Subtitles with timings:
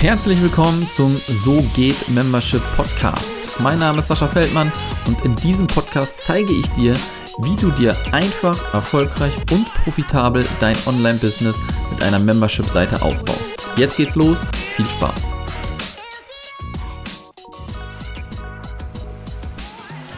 [0.00, 3.60] Herzlich willkommen zum So geht Membership Podcast.
[3.60, 4.72] Mein Name ist Sascha Feldmann
[5.06, 6.94] und in diesem Podcast zeige ich dir,
[7.40, 13.68] wie du dir einfach, erfolgreich und profitabel dein Online-Business mit einer Membership-Seite aufbaust.
[13.76, 15.29] Jetzt geht's los, viel Spaß!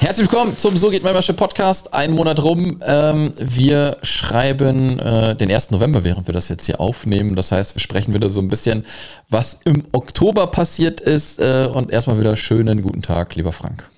[0.03, 1.95] Herzlich willkommen zum So geht Membership Podcast.
[1.95, 2.81] Ein Monat rum.
[2.85, 5.71] Ähm, wir schreiben äh, den 1.
[5.71, 7.37] November, während wir das jetzt hier aufnehmen.
[7.37, 8.85] Das heißt, wir sprechen wieder so ein bisschen,
[9.29, 11.39] was im Oktober passiert ist.
[11.39, 13.89] Äh, und erstmal wieder schönen guten Tag, lieber Frank.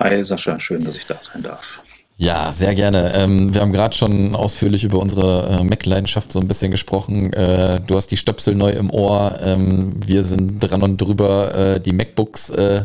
[0.00, 1.83] Hi Sascha, schön, dass ich da sein darf.
[2.16, 3.12] Ja, sehr gerne.
[3.16, 7.32] Ähm, wir haben gerade schon ausführlich über unsere äh, Mac-Leidenschaft so ein bisschen gesprochen.
[7.32, 9.36] Äh, du hast die Stöpsel neu im Ohr.
[9.42, 12.84] Ähm, wir sind dran und drüber, äh, die MacBooks äh,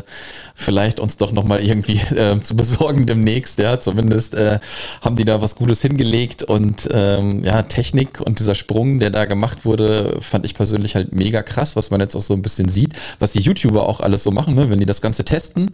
[0.56, 3.60] vielleicht uns doch nochmal irgendwie äh, zu besorgen demnächst.
[3.60, 4.58] Ja, zumindest äh,
[5.00, 9.26] haben die da was Gutes hingelegt und ähm, ja, Technik und dieser Sprung, der da
[9.26, 12.68] gemacht wurde, fand ich persönlich halt mega krass, was man jetzt auch so ein bisschen
[12.68, 15.70] sieht, was die YouTuber auch alles so machen, ne, wenn die das Ganze testen.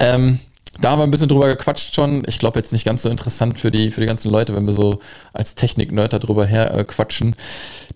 [0.00, 0.40] Ähm,
[0.80, 2.22] da haben wir ein bisschen drüber gequatscht schon.
[2.26, 4.74] Ich glaube jetzt nicht ganz so interessant für die, für die ganzen Leute, wenn wir
[4.74, 5.00] so
[5.32, 7.34] als Technik-Nerd darüber her äh.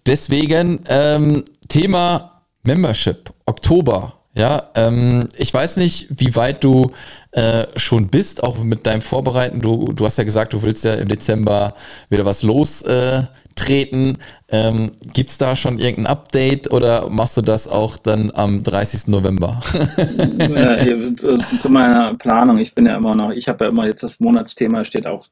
[0.07, 4.15] Deswegen ähm, Thema Membership, Oktober.
[4.33, 6.93] Ja, ähm, ich weiß nicht, wie weit du
[7.33, 9.61] äh, schon bist, auch mit deinem Vorbereiten.
[9.61, 11.75] Du, du hast ja gesagt, du willst ja im Dezember
[12.11, 13.25] wieder was lostreten.
[13.25, 13.27] Äh,
[13.69, 19.09] ähm, Gibt es da schon irgendein Update oder machst du das auch dann am 30.
[19.09, 19.61] November?
[20.39, 24.03] ja, zu, zu, meiner Planung, ich bin ja immer noch, ich habe ja immer jetzt
[24.03, 25.27] das Monatsthema, steht auch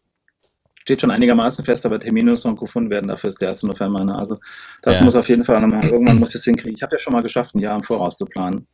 [0.89, 3.09] steht schon einigermaßen fest, aber Termine müssen noch gefunden werden.
[3.09, 3.65] Dafür ist der 1.
[3.65, 4.03] November.
[4.05, 4.17] Ne?
[4.17, 4.39] Also
[4.81, 5.05] das ja.
[5.05, 6.77] muss auf jeden Fall nochmal, irgendwann muss ich es hinkriegen.
[6.77, 8.67] Ich habe ja schon mal geschafft, ein Jahr im Voraus zu planen.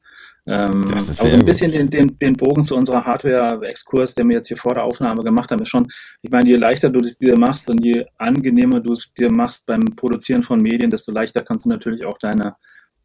[0.47, 4.49] Ähm, aber so ein bisschen den, den, den Bogen zu unserer Hardware-Exkurs, der wir jetzt
[4.49, 7.39] hier vor der Aufnahme gemacht haben, ist schon, ich meine, je leichter du es dir
[7.39, 11.65] machst und je angenehmer du es dir machst beim Produzieren von Medien, desto leichter kannst
[11.65, 12.57] du natürlich auch deine,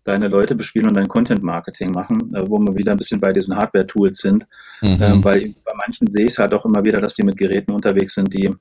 [0.04, 3.56] deine Leute bespielen und dein Content-Marketing machen, äh, wo wir wieder ein bisschen bei diesen
[3.56, 4.46] Hardware-Tools sind.
[4.82, 4.98] Mhm.
[5.02, 7.72] Ähm, weil bei manchen sehe ich es halt auch immer wieder, dass die mit Geräten
[7.72, 8.54] unterwegs sind, die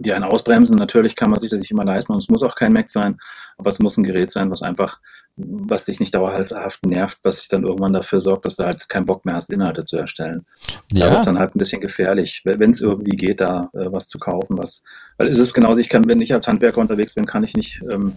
[0.00, 0.76] die einen ausbremsen.
[0.76, 3.18] Natürlich kann man sich das nicht immer leisten und es muss auch kein Mac sein,
[3.56, 5.00] aber es muss ein Gerät sein, was einfach
[5.38, 9.06] was dich nicht dauerhaft nervt, was sich dann irgendwann dafür sorgt, dass du halt keinen
[9.06, 10.44] Bock mehr hast, Inhalte zu erstellen.
[10.92, 11.06] Ja.
[11.06, 14.08] Da wird es dann halt ein bisschen gefährlich, wenn es irgendwie geht, da äh, was
[14.08, 14.82] zu kaufen, was,
[15.16, 17.82] weil es ist genauso, ich kann, wenn ich als Handwerker unterwegs bin, kann ich nicht
[17.92, 18.14] ähm,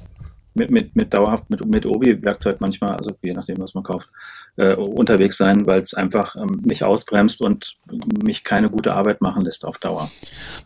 [0.54, 4.10] mit, mit, mit dauerhaft, mit, mit Obi-Werkzeug manchmal, also je nachdem, was man kauft,
[4.58, 7.78] äh, unterwegs sein, weil es einfach ähm, mich ausbremst und
[8.24, 10.10] mich keine gute Arbeit machen lässt auf Dauer.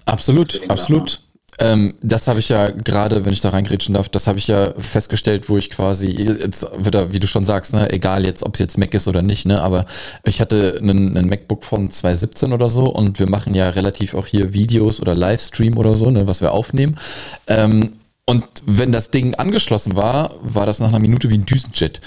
[0.05, 1.21] Absolut, absolut.
[1.59, 4.73] Ähm, das habe ich ja gerade, wenn ich da reingrätschen darf, das habe ich ja
[4.77, 8.59] festgestellt, wo ich quasi, jetzt wieder, wie du schon sagst, ne, egal jetzt, ob es
[8.59, 9.85] jetzt Mac ist oder nicht, ne, aber
[10.23, 14.27] ich hatte einen, einen MacBook von 2017 oder so und wir machen ja relativ auch
[14.27, 16.97] hier Videos oder Livestream oder so, ne, was wir aufnehmen.
[17.47, 17.93] Ähm,
[18.25, 22.01] und wenn das Ding angeschlossen war, war das nach einer Minute wie ein Düsenjet.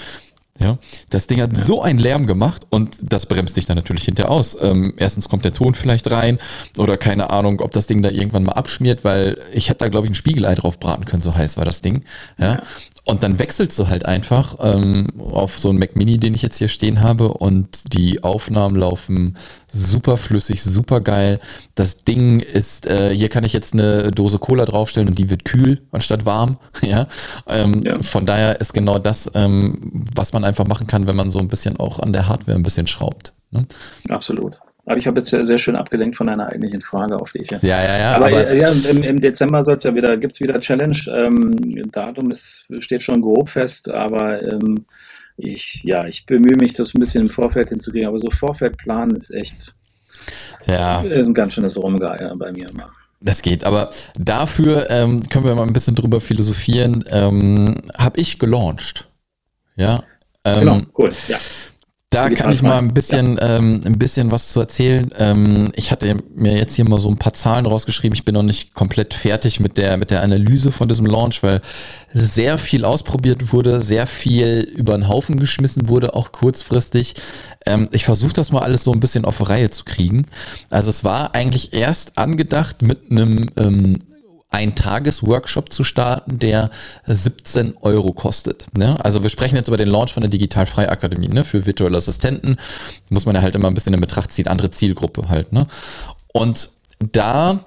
[0.59, 0.77] Ja,
[1.09, 1.63] das Ding hat ja.
[1.63, 4.57] so einen Lärm gemacht und das bremst dich dann natürlich hinterher aus.
[4.61, 6.37] Ähm, erstens kommt der Ton vielleicht rein
[6.77, 10.07] oder keine Ahnung, ob das Ding da irgendwann mal abschmiert, weil ich hätte da glaube
[10.07, 12.03] ich ein Spiegelei drauf braten können, so heiß war das Ding.
[12.37, 12.63] Ja, ja.
[13.09, 16.57] Und dann wechselst du halt einfach ähm, auf so einen Mac Mini, den ich jetzt
[16.57, 19.35] hier stehen habe und die Aufnahmen laufen
[19.67, 21.39] super flüssig, super geil.
[21.73, 25.43] Das Ding ist, äh, hier kann ich jetzt eine Dose Cola draufstellen und die wird
[25.43, 26.59] kühl anstatt warm.
[26.83, 27.07] ja?
[27.47, 27.99] Ähm, ja.
[28.03, 31.47] Von daher ist genau das, ähm, was man einfach machen kann, wenn man so ein
[31.47, 33.33] bisschen auch an der Hardware ein bisschen schraubt.
[33.49, 33.65] Ne?
[34.09, 34.59] Absolut.
[34.89, 37.51] Aber ich habe jetzt sehr, sehr schön abgelenkt von einer eigentlichen Frage, auf die ich
[37.51, 37.61] jetzt.
[37.61, 38.15] Ja, ja, ja.
[38.15, 40.97] Aber, aber ja, im, im Dezember soll es ja wieder, gibt es wieder Challenge.
[41.13, 44.87] Ähm, Datum ist, steht schon grob fest, aber ähm,
[45.37, 48.07] ich, ja, ich bemühe mich, das ein bisschen im Vorfeld hinzukriegen.
[48.07, 49.75] Aber so Vorfeldplanen ist echt
[50.65, 51.01] ja.
[51.01, 52.87] ist ein ganz schönes Rumgeier bei mir immer.
[53.21, 57.03] Das geht, aber dafür ähm, können wir mal ein bisschen drüber philosophieren.
[57.09, 59.07] Ähm, Habe ich gelauncht.
[59.75, 60.01] Ja.
[60.43, 61.37] Ähm, genau, cool, ja.
[62.11, 63.57] Da kann ich mal ein bisschen, ja.
[63.57, 65.11] ähm, ein bisschen was zu erzählen.
[65.15, 68.15] Ähm, ich hatte mir jetzt hier mal so ein paar Zahlen rausgeschrieben.
[68.15, 71.61] Ich bin noch nicht komplett fertig mit der, mit der Analyse von diesem Launch, weil
[72.11, 77.13] sehr viel ausprobiert wurde, sehr viel über den Haufen geschmissen wurde, auch kurzfristig.
[77.67, 80.25] Ähm, ich versuche das mal alles so ein bisschen auf Reihe zu kriegen.
[80.71, 83.99] Also es war eigentlich erst angedacht mit einem ähm,
[84.51, 86.71] ein Tagesworkshop zu starten, der
[87.05, 88.65] 17 Euro kostet.
[88.75, 89.03] Ne?
[89.03, 91.43] Also wir sprechen jetzt über den Launch von der Digitalfrei Akademie ne?
[91.43, 92.57] für virtuelle Assistenten.
[93.09, 95.53] Muss man ja halt immer ein bisschen in Betracht ziehen, andere Zielgruppe halt.
[95.53, 95.67] Ne?
[96.33, 97.59] Und da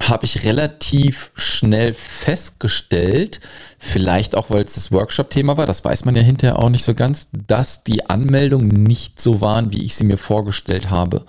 [0.00, 3.40] habe ich relativ schnell festgestellt,
[3.78, 6.94] vielleicht auch weil es das Workshop-Thema war, das weiß man ja hinterher auch nicht so
[6.94, 11.24] ganz, dass die Anmeldungen nicht so waren, wie ich sie mir vorgestellt habe.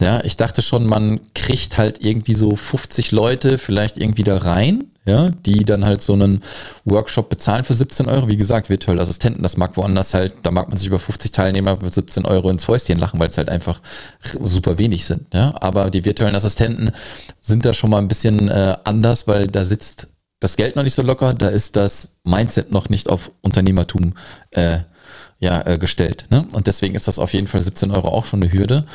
[0.00, 4.90] Ja, ich dachte schon, man kriegt halt irgendwie so 50 Leute vielleicht irgendwie da rein,
[5.06, 6.42] ja, die dann halt so einen
[6.84, 8.28] Workshop bezahlen für 17 Euro.
[8.28, 11.78] Wie gesagt, virtuelle Assistenten, das mag woanders halt, da mag man sich über 50 Teilnehmer
[11.78, 13.80] für 17 Euro ins Fäustchen lachen, weil es halt einfach
[14.20, 15.32] super wenig sind.
[15.32, 16.90] Ja, aber die virtuellen Assistenten
[17.40, 20.08] sind da schon mal ein bisschen äh, anders, weil da sitzt
[20.40, 24.14] das Geld noch nicht so locker, da ist das Mindset noch nicht auf Unternehmertum
[24.50, 24.80] äh,
[25.38, 26.26] ja, äh, gestellt.
[26.30, 26.46] Ne?
[26.52, 28.86] Und deswegen ist das auf jeden Fall 17 Euro auch schon eine Hürde.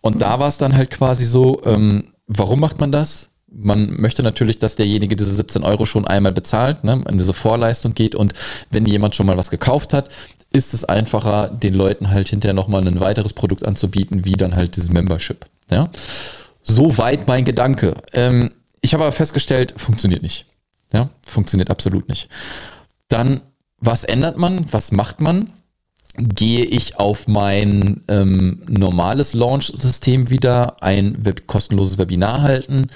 [0.00, 3.30] Und da war es dann halt quasi so, ähm, warum macht man das?
[3.54, 7.94] Man möchte natürlich, dass derjenige diese 17 Euro schon einmal bezahlt, ne, in diese Vorleistung
[7.94, 8.32] geht und
[8.70, 10.08] wenn jemand schon mal was gekauft hat,
[10.52, 14.76] ist es einfacher, den Leuten halt hinterher nochmal ein weiteres Produkt anzubieten, wie dann halt
[14.76, 15.46] dieses Membership.
[15.70, 15.90] Ja?
[16.62, 17.96] Soweit mein Gedanke.
[18.12, 18.50] Ähm,
[18.80, 20.46] ich habe aber festgestellt, funktioniert nicht.
[20.92, 22.28] Ja, funktioniert absolut nicht.
[23.08, 23.40] Dann,
[23.78, 24.66] was ändert man?
[24.72, 25.50] Was macht man?
[26.16, 32.88] Gehe ich auf mein ähm, normales Launch-System wieder, ein Web kostenloses Webinar halten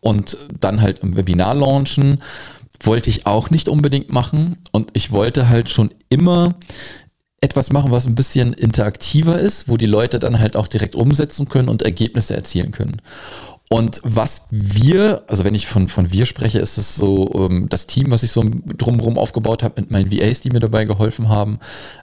[0.00, 2.20] und dann halt im Webinar launchen?
[2.82, 6.56] Wollte ich auch nicht unbedingt machen und ich wollte halt schon immer
[7.40, 11.48] etwas machen, was ein bisschen interaktiver ist, wo die Leute dann halt auch direkt umsetzen
[11.48, 13.00] können und Ergebnisse erzielen können.
[13.70, 17.86] Und was wir, also wenn ich von, von wir spreche, ist es so ähm, das
[17.86, 18.44] Team, was ich so
[18.76, 21.58] drumherum aufgebaut habe mit meinen VAs, die mir dabei geholfen haben,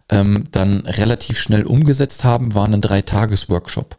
[0.10, 3.96] ähm, dann relativ schnell umgesetzt haben, war ein Drei-Tages-Workshop,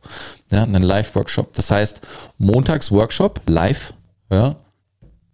[0.50, 1.53] ja, ein Live-Workshop.
[1.55, 2.00] Das heißt,
[2.37, 3.94] montags Workshop, live,
[4.31, 4.56] ja,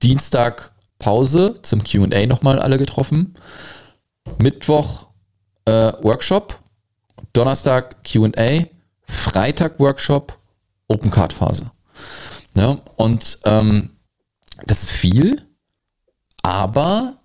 [0.03, 3.35] Dienstag Pause zum Q&A nochmal alle getroffen,
[4.39, 5.07] Mittwoch
[5.65, 6.61] äh, Workshop,
[7.33, 8.67] Donnerstag Q&A,
[9.05, 10.39] Freitag Workshop,
[10.89, 11.71] Open Card Phase.
[12.55, 13.91] Ja, und ähm,
[14.67, 15.43] das ist viel,
[16.43, 17.19] aber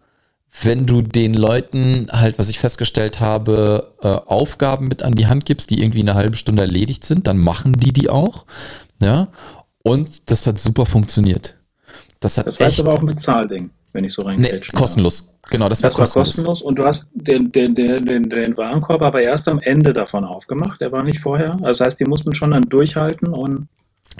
[0.62, 5.46] wenn du den Leuten halt, was ich festgestellt habe, äh, Aufgaben mit an die Hand
[5.46, 8.46] gibst, die irgendwie eine halbe Stunde erledigt sind, dann machen die die auch.
[9.02, 9.30] Ja,
[9.84, 11.58] und das hat super funktioniert.
[12.20, 14.54] Das hat das war echt, aber auch ein Bezahlding, wenn ich so reingehe.
[14.54, 15.30] Nee, kostenlos.
[15.50, 16.28] Genau, das, das war, kostenlos.
[16.28, 16.62] kostenlos.
[16.62, 20.80] Und du hast den, den, den, den, den Warenkorb aber erst am Ende davon aufgemacht.
[20.80, 21.54] Der war nicht vorher.
[21.54, 23.68] Also das heißt, die mussten schon dann durchhalten und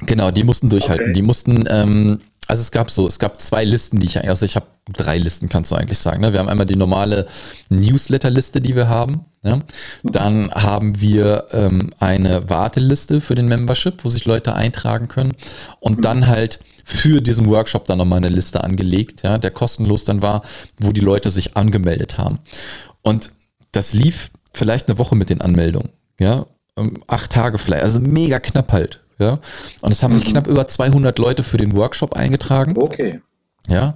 [0.02, 1.08] Genau, die mussten durchhalten.
[1.08, 1.14] Okay.
[1.14, 4.56] Die mussten, ähm, also es gab so, es gab zwei Listen, die ich, also ich
[4.56, 6.22] habe drei Listen, kannst du eigentlich sagen.
[6.22, 6.34] Ne?
[6.34, 7.28] Wir haben einmal die normale
[7.70, 9.26] Newsletter-Liste, die wir haben.
[9.44, 9.60] Ja?
[10.04, 15.34] Dann haben wir ähm, eine Warteliste für den Membership, wo sich Leute eintragen können.
[15.80, 16.02] Und mhm.
[16.02, 20.44] dann halt für diesen Workshop dann nochmal eine Liste angelegt, ja, der kostenlos dann war,
[20.80, 22.40] wo die Leute sich angemeldet haben.
[23.02, 23.32] Und
[23.72, 26.46] das lief vielleicht eine Woche mit den Anmeldungen, ja,
[26.78, 29.00] ähm, acht Tage vielleicht, also mega knapp halt.
[29.24, 29.40] Ja?
[29.82, 30.20] Und es haben mhm.
[30.20, 32.76] sich knapp über 200 Leute für den Workshop eingetragen.
[32.78, 33.22] Okay.
[33.68, 33.96] Ja,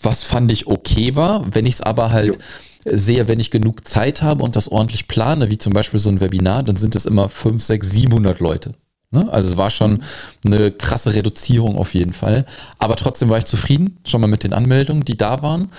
[0.00, 2.96] was fand ich okay war, wenn ich es aber halt jo.
[2.96, 6.20] sehe, wenn ich genug Zeit habe und das ordentlich plane, wie zum Beispiel so ein
[6.20, 8.74] Webinar, dann sind es immer 5, 6, 700 Leute.
[9.10, 9.30] Ne?
[9.30, 10.02] Also es war schon
[10.44, 12.46] eine krasse Reduzierung auf jeden Fall.
[12.78, 15.70] Aber trotzdem war ich zufrieden, schon mal mit den Anmeldungen, die da waren.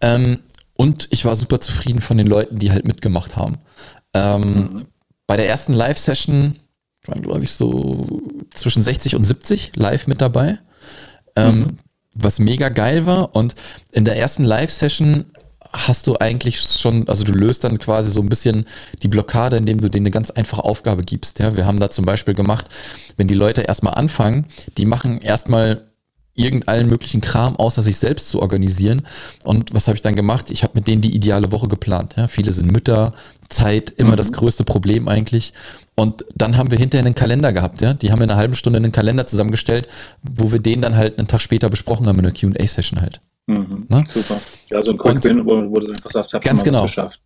[0.00, 0.40] Ähm,
[0.76, 3.58] und ich war super zufrieden von den Leuten, die halt mitgemacht haben.
[4.12, 4.84] Ähm, mhm.
[5.26, 6.56] Bei der ersten Live-Session
[7.08, 8.22] waren, glaube ich, so
[8.54, 10.58] zwischen 60 und 70 live mit dabei.
[11.36, 11.66] Ähm, mhm.
[12.14, 13.34] Was mega geil war.
[13.34, 13.54] Und
[13.90, 15.26] in der ersten Live-Session
[15.72, 18.66] hast du eigentlich schon, also du löst dann quasi so ein bisschen
[19.02, 21.40] die Blockade, indem du denen eine ganz einfache Aufgabe gibst.
[21.40, 22.68] Ja, wir haben da zum Beispiel gemacht,
[23.16, 24.46] wenn die Leute erstmal anfangen,
[24.78, 25.88] die machen erstmal
[26.34, 29.02] irgendeinen möglichen Kram, außer sich selbst zu organisieren.
[29.44, 30.50] Und was habe ich dann gemacht?
[30.50, 32.14] Ich habe mit denen die ideale Woche geplant.
[32.16, 33.14] Ja, viele sind Mütter,
[33.48, 34.16] Zeit, immer mhm.
[34.16, 35.52] das größte Problem eigentlich.
[35.94, 37.94] Und dann haben wir hinterher einen Kalender gehabt, ja.
[37.94, 39.86] Die haben in einer halben Stunde einen Kalender zusammengestellt,
[40.22, 43.20] wo wir den dann halt einen Tag später besprochen haben in einer QA-Session halt.
[43.46, 43.86] Mhm.
[44.08, 44.40] Super.
[44.70, 46.84] Ja, so ein Win, wo, wo du einfach sagst, ich ganz genau.
[46.84, 47.20] geschafft.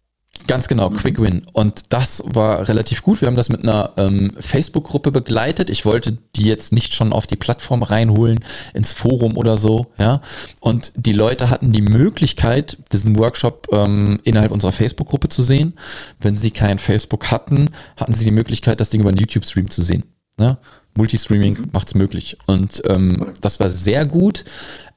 [0.46, 0.96] Ganz genau, mhm.
[0.96, 1.42] Quick Win.
[1.52, 3.20] Und das war relativ gut.
[3.20, 5.70] Wir haben das mit einer ähm, Facebook-Gruppe begleitet.
[5.70, 8.40] Ich wollte die jetzt nicht schon auf die Plattform reinholen,
[8.74, 10.20] ins Forum oder so, ja.
[10.60, 15.74] Und die Leute hatten die Möglichkeit, diesen Workshop ähm, innerhalb unserer Facebook-Gruppe zu sehen.
[16.20, 19.82] Wenn sie kein Facebook hatten, hatten sie die Möglichkeit, das Ding über einen YouTube-Stream zu
[19.82, 20.04] sehen.
[20.38, 20.56] Ne?
[20.94, 21.68] Multistreaming mhm.
[21.72, 22.36] macht es möglich.
[22.46, 24.44] Und ähm, das war sehr gut.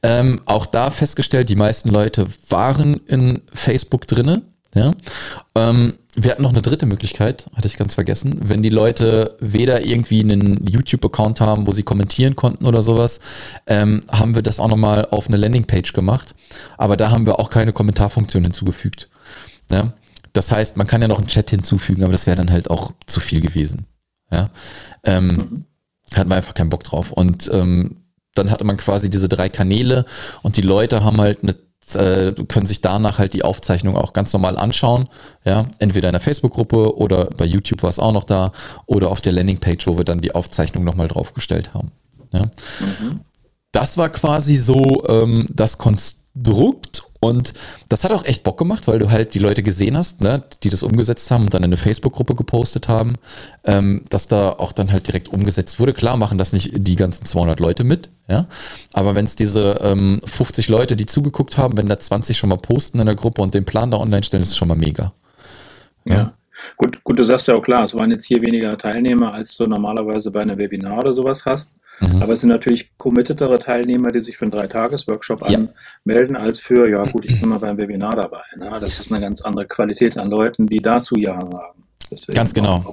[0.04, 4.42] Ähm, auch da festgestellt, die meisten Leute waren in Facebook drinne.
[4.76, 4.92] Ja?
[5.56, 8.38] Ähm, wir hatten noch eine dritte Möglichkeit, hatte ich ganz vergessen.
[8.42, 13.22] Wenn die Leute weder irgendwie einen YouTube-Account haben, wo sie kommentieren konnten oder sowas,
[13.66, 16.36] ähm, haben wir das auch nochmal auf eine Landingpage gemacht.
[16.78, 19.10] Aber da haben wir auch keine Kommentarfunktion hinzugefügt.
[19.70, 19.94] Ja?
[20.34, 22.92] Das heißt, man kann ja noch einen Chat hinzufügen, aber das wäre dann halt auch
[23.06, 23.86] zu viel gewesen.
[24.32, 24.50] Ja?
[25.04, 25.66] Ähm, mhm.
[26.14, 27.12] Hat man einfach keinen Bock drauf.
[27.12, 28.02] Und ähm,
[28.36, 30.06] dann hatte man quasi diese drei Kanäle
[30.42, 31.56] und die Leute haben halt eine
[31.96, 35.10] äh, können sich danach halt die Aufzeichnung auch ganz normal anschauen.
[35.46, 38.52] Ja, entweder in der Facebook-Gruppe oder bei YouTube war es auch noch da
[38.86, 41.92] oder auf der Landingpage, wo wir dann die Aufzeichnung nochmal draufgestellt haben.
[42.34, 42.44] Ja.
[42.80, 43.22] Mhm.
[43.72, 47.54] Das war quasi so ähm, das Konstrukt und
[47.88, 50.70] das hat auch echt Bock gemacht, weil du halt die Leute gesehen hast, ne, die
[50.70, 53.14] das umgesetzt haben und dann in eine Facebook-Gruppe gepostet haben,
[53.64, 55.94] ähm, dass da auch dann halt direkt umgesetzt wurde.
[55.94, 58.48] Klar machen das nicht die ganzen 200 Leute mit, ja,
[58.92, 62.58] aber wenn es diese ähm, 50 Leute, die zugeguckt haben, wenn da 20 schon mal
[62.58, 65.14] posten in der Gruppe und den Plan da online stellen, ist es schon mal mega.
[66.06, 66.16] Ja.
[66.16, 66.34] ja.
[66.78, 69.68] Gut, gut, du sagst ja auch klar, es waren jetzt hier weniger Teilnehmer, als du
[69.68, 71.76] normalerweise bei einer Webinar oder sowas hast.
[72.02, 72.22] Mhm.
[72.22, 75.60] Aber es sind natürlich committetere Teilnehmer, die sich für einen Dreitages-Workshop ja.
[76.06, 78.42] anmelden, als für, ja gut, ich bin mal beim Webinar dabei.
[78.58, 78.70] Ne?
[78.80, 81.84] Das ist eine ganz andere Qualität an Leuten, die dazu Ja sagen.
[82.10, 82.84] Deswegen ganz genau.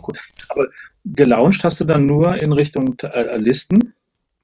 [0.49, 0.67] Aber
[1.05, 3.95] gelauncht hast du dann nur in Richtung äh, Listen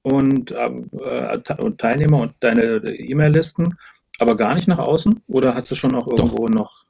[0.02, 3.76] und, äh, und Teilnehmer und deine E-Mail-Listen,
[4.18, 5.22] aber gar nicht nach außen?
[5.28, 6.54] Oder hast du schon auch irgendwo Doch.
[6.54, 6.83] noch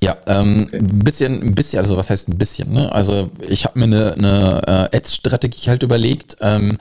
[0.00, 0.78] ja, ähm, okay.
[0.78, 2.92] ein bisschen, ein bisschen, also was heißt ein bisschen, ne?
[2.92, 6.78] Also ich habe mir eine, eine äh, Ads-Strategie halt überlegt, ähm,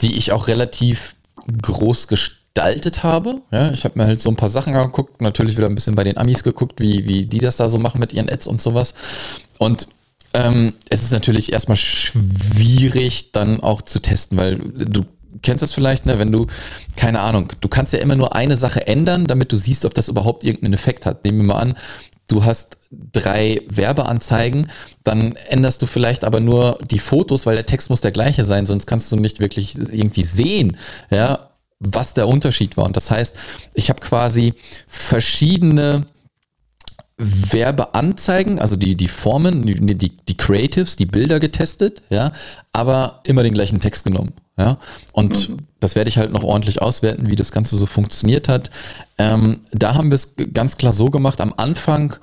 [0.00, 1.16] die ich auch relativ
[1.62, 3.40] groß gestaltet habe.
[3.50, 6.04] Ja, ich habe mir halt so ein paar Sachen angeguckt, natürlich wieder ein bisschen bei
[6.04, 8.94] den Amis geguckt, wie, wie die das da so machen mit ihren Ads und sowas.
[9.58, 9.88] Und
[10.34, 15.04] ähm, es ist natürlich erstmal schwierig, dann auch zu testen, weil du
[15.42, 16.46] kennst das vielleicht, ne, wenn du,
[16.96, 20.08] keine Ahnung, du kannst ja immer nur eine Sache ändern, damit du siehst, ob das
[20.08, 21.24] überhaupt irgendeinen Effekt hat.
[21.24, 21.74] Nehmen wir mal an,
[22.28, 24.70] du hast drei Werbeanzeigen,
[25.04, 28.66] dann änderst du vielleicht aber nur die Fotos, weil der Text muss der gleiche sein,
[28.66, 30.76] sonst kannst du nicht wirklich irgendwie sehen,
[31.10, 32.84] ja, was der Unterschied war.
[32.84, 33.36] Und das heißt,
[33.74, 34.54] ich habe quasi
[34.86, 36.06] verschiedene
[37.18, 42.32] Werbeanzeigen, also die, die Formen, die, die, die Creatives, die Bilder getestet, ja,
[42.72, 44.32] aber immer den gleichen Text genommen.
[44.62, 44.78] Ja,
[45.12, 45.56] und mhm.
[45.80, 48.70] das werde ich halt noch ordentlich auswerten, wie das Ganze so funktioniert hat.
[49.18, 52.14] Ähm, da haben wir es ganz klar so gemacht, am Anfang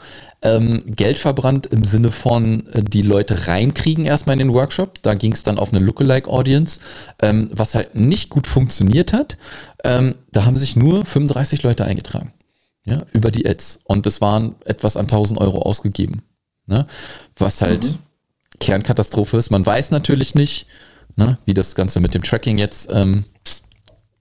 [0.41, 5.01] ähm, Geld verbrannt im Sinne von äh, die Leute reinkriegen erstmal in den Workshop.
[5.01, 6.79] Da ging es dann auf eine Lookalike-Audience,
[7.21, 9.37] ähm, was halt nicht gut funktioniert hat.
[9.83, 12.31] Ähm, da haben sich nur 35 Leute eingetragen.
[12.85, 13.81] Ja, über die Ads.
[13.83, 16.21] Und es waren etwas an 1000 Euro ausgegeben.
[16.67, 16.87] Ne?
[17.35, 17.97] Was halt mhm.
[18.61, 19.49] Kernkatastrophe ist.
[19.49, 20.67] Man weiß natürlich nicht,
[21.15, 23.25] ne, wie das Ganze mit dem Tracking jetzt ähm,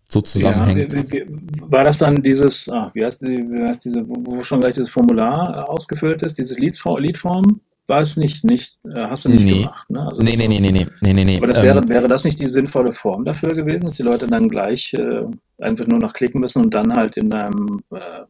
[0.09, 0.93] so zusammenhängt.
[0.93, 1.27] Ja, wie, wie,
[1.71, 4.89] war das dann dieses, ah, wie, heißt die, wie heißt diese, wo schon gleich das
[4.89, 7.61] Formular ausgefüllt ist, dieses Leadform?
[7.87, 9.63] War es nicht, nicht, äh, hast du nicht nee.
[9.63, 10.07] gemacht, ne?
[10.07, 12.39] Also nee, nee, nee, nee, nee, nee, nee, Aber das wäre, ähm, wäre das nicht
[12.39, 15.25] die sinnvolle Form dafür gewesen, dass die Leute dann gleich äh,
[15.59, 18.25] einfach nur noch klicken müssen und dann halt in deinem äh,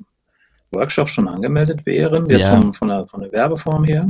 [0.71, 2.57] Workshop schon angemeldet wären, jetzt ja.
[2.57, 4.07] von, von, der, von der Werbeform her?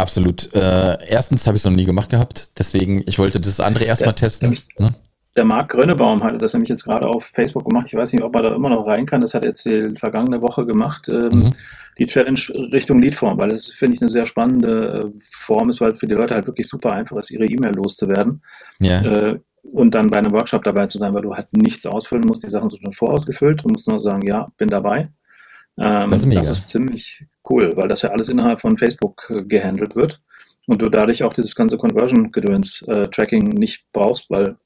[0.00, 0.52] Absolut.
[0.54, 4.14] Äh, erstens habe ich es noch nie gemacht gehabt, deswegen, ich wollte das andere erstmal
[4.14, 4.56] testen.
[4.78, 4.94] Ne?
[5.36, 7.86] Der Marc Grönebaum hatte das nämlich jetzt gerade auf Facebook gemacht.
[7.88, 9.20] Ich weiß nicht, ob er da immer noch rein kann.
[9.20, 11.08] Das hat er jetzt die vergangene Woche gemacht.
[11.08, 11.52] Ähm, mhm.
[11.98, 12.40] Die Challenge
[12.72, 16.06] Richtung Leadform, weil das finde ich eine sehr spannende äh, Form ist, weil es für
[16.06, 18.42] die Leute halt wirklich super einfach ist, ihre E-Mail loszuwerden.
[18.80, 19.02] Ja.
[19.02, 22.42] Äh, und dann bei einem Workshop dabei zu sein, weil du halt nichts ausfüllen musst.
[22.42, 23.62] Die Sachen sind schon vorausgefüllt.
[23.62, 25.10] Du musst nur sagen, ja, bin dabei.
[25.80, 29.42] Ähm, das, ist das, ist ziemlich cool, weil das ja alles innerhalb von Facebook äh,
[29.42, 30.20] gehandelt wird
[30.66, 34.56] und du dadurch auch dieses ganze Conversion-Gedöns-Tracking äh, nicht brauchst, weil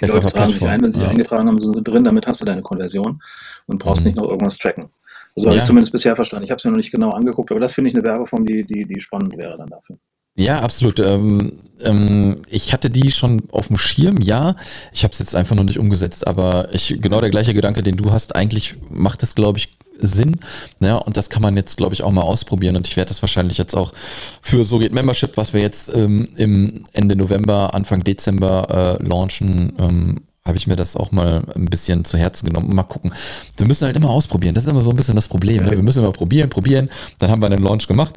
[0.00, 1.08] die Leute tragen sich ein, wenn sie ja.
[1.08, 3.22] eingetragen haben, sind sie drin, damit hast du deine Konversion
[3.66, 4.08] und brauchst mhm.
[4.08, 4.90] nicht noch irgendwas tracken.
[5.36, 5.62] So habe ja.
[5.62, 6.44] ich zumindest bisher verstanden.
[6.44, 8.64] Ich habe es mir noch nicht genau angeguckt, aber das finde ich eine Werbeform, die,
[8.64, 9.96] die, die spannend wäre dann dafür.
[10.34, 10.98] Ja, absolut.
[10.98, 14.56] Ähm, ähm, ich hatte die schon auf dem Schirm, ja.
[14.92, 17.96] Ich habe es jetzt einfach noch nicht umgesetzt, aber ich, genau der gleiche Gedanke, den
[17.96, 20.38] du hast, eigentlich macht es, glaube ich, Sinn.
[20.80, 22.76] Ja, und das kann man jetzt, glaube ich, auch mal ausprobieren.
[22.76, 23.92] Und ich werde das wahrscheinlich jetzt auch
[24.40, 29.74] für So geht Membership, was wir jetzt ähm, im Ende November, Anfang Dezember äh, launchen,
[29.78, 32.74] ähm, habe ich mir das auch mal ein bisschen zu Herzen genommen.
[32.74, 33.12] Mal gucken.
[33.56, 34.54] Wir müssen halt immer ausprobieren.
[34.54, 35.64] Das ist immer so ein bisschen das Problem.
[35.64, 35.70] Ne?
[35.70, 36.90] Wir müssen immer probieren, probieren.
[37.18, 38.16] Dann haben wir einen Launch gemacht.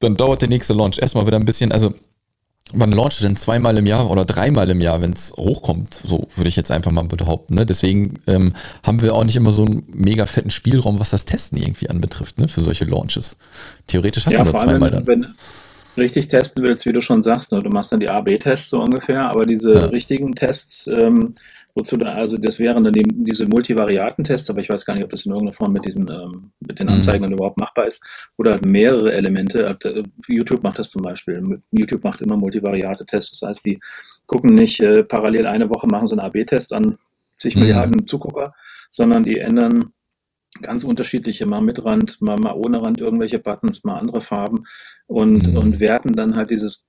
[0.00, 1.72] Dann dauert der nächste Launch erstmal wieder ein bisschen.
[1.72, 1.94] Also
[2.72, 6.00] man launcht denn zweimal im Jahr oder dreimal im Jahr, wenn es hochkommt.
[6.04, 7.54] So würde ich jetzt einfach mal behaupten.
[7.54, 7.66] Ne?
[7.66, 11.58] Deswegen ähm, haben wir auch nicht immer so einen mega fetten Spielraum, was das Testen
[11.58, 12.48] irgendwie anbetrifft, ne?
[12.48, 13.36] für solche Launches.
[13.86, 15.06] Theoretisch hast ja, du nur zweimal dann.
[15.06, 15.34] Wenn,
[15.96, 17.60] richtig testen willst, wie du schon sagst, ne?
[17.60, 19.84] du machst dann die A-B-Tests so ungefähr, aber diese ja.
[19.86, 21.34] richtigen Tests, ähm,
[21.74, 25.10] Wozu da, also das wären dann die, diese Multivariatentests, aber ich weiß gar nicht, ob
[25.10, 26.94] das in irgendeiner Form mit diesen, ähm, mit den mhm.
[26.94, 28.02] Anzeigen dann überhaupt machbar ist.
[28.36, 29.76] Oder halt mehrere Elemente.
[29.84, 31.60] Äh, YouTube macht das zum Beispiel.
[31.70, 33.38] YouTube macht immer Multivariate-Tests.
[33.38, 33.78] Das heißt, die
[34.26, 36.98] gucken nicht äh, parallel eine Woche, machen so einen AB-Test an
[37.36, 37.62] zig mhm.
[37.62, 38.54] Milliarden Zugucker,
[38.90, 39.92] sondern die ändern
[40.62, 44.64] ganz unterschiedliche, mal mit Rand, mal, mal ohne Rand irgendwelche Buttons, mal andere Farben
[45.06, 45.56] und, mhm.
[45.56, 46.86] und werten dann halt dieses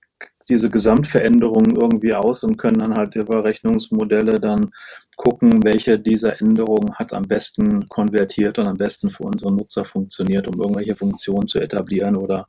[0.50, 4.71] diese Gesamtveränderungen irgendwie aus und können dann halt über Rechnungsmodelle dann
[5.15, 10.48] gucken, welche dieser Änderungen hat am besten konvertiert und am besten für unsere Nutzer funktioniert,
[10.48, 12.48] um irgendwelche Funktionen zu etablieren oder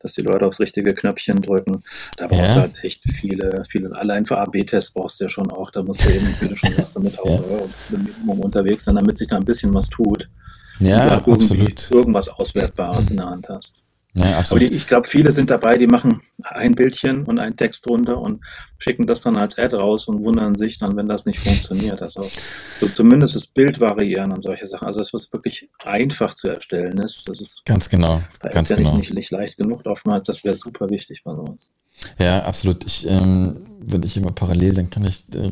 [0.00, 1.82] dass die Leute aufs richtige Knöpfchen drücken.
[2.16, 2.54] Da brauchst ja.
[2.54, 6.04] du halt echt viele, viele, allein für AB-Tests brauchst du ja schon auch, da musst
[6.04, 7.52] du eben, wie du schon sagst, damit 1000 ja.
[7.52, 10.30] Euro Minimum unterwegs sein, damit sich da ein bisschen was tut.
[10.78, 11.90] Ja, absolut.
[11.90, 13.10] Irgendwas Auswertbares mhm.
[13.10, 13.82] in der Hand hast.
[14.18, 17.86] Ja, Aber die, ich glaube, viele sind dabei, die machen ein Bildchen und einen Text
[17.86, 18.40] drunter und
[18.78, 22.00] schicken das dann als Ad raus und wundern sich dann, wenn das nicht funktioniert.
[22.02, 22.28] Also
[22.76, 24.86] so zumindest das Bild variieren und solche Sachen.
[24.86, 28.96] Also das, was wirklich einfach zu erstellen ist, das ist ganz genau, ganz ja genau.
[28.96, 30.26] Nicht, nicht, leicht genug oftmals.
[30.26, 31.70] Das wäre super wichtig bei uns.
[32.18, 32.84] Ja, absolut.
[32.84, 35.50] Ich, ähm, wenn ich immer parallel, dann kann ich äh,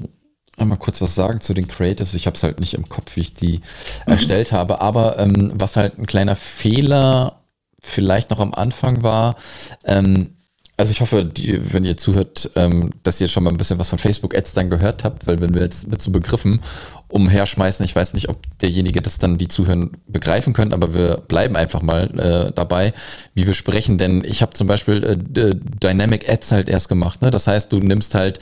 [0.57, 2.15] einmal kurz was sagen zu den Creatives.
[2.15, 3.59] Ich habe es halt nicht im Kopf, wie ich die
[4.07, 4.13] mhm.
[4.13, 4.81] erstellt habe.
[4.81, 7.41] Aber ähm, was halt ein kleiner Fehler
[7.81, 9.37] vielleicht noch am Anfang war,
[9.85, 10.37] ähm,
[10.79, 13.89] also ich hoffe, die, wenn ihr zuhört, ähm, dass ihr schon mal ein bisschen was
[13.89, 16.61] von Facebook-Ads dann gehört habt, weil wenn wir jetzt mit so Begriffen
[17.09, 21.57] umherschmeißen, ich weiß nicht, ob derjenige das dann die zuhören begreifen können, aber wir bleiben
[21.57, 22.93] einfach mal äh, dabei,
[23.35, 25.17] wie wir sprechen, denn ich habe zum Beispiel äh,
[25.55, 27.23] Dynamic Ads halt erst gemacht.
[27.23, 27.31] Ne?
[27.31, 28.39] Das heißt, du nimmst halt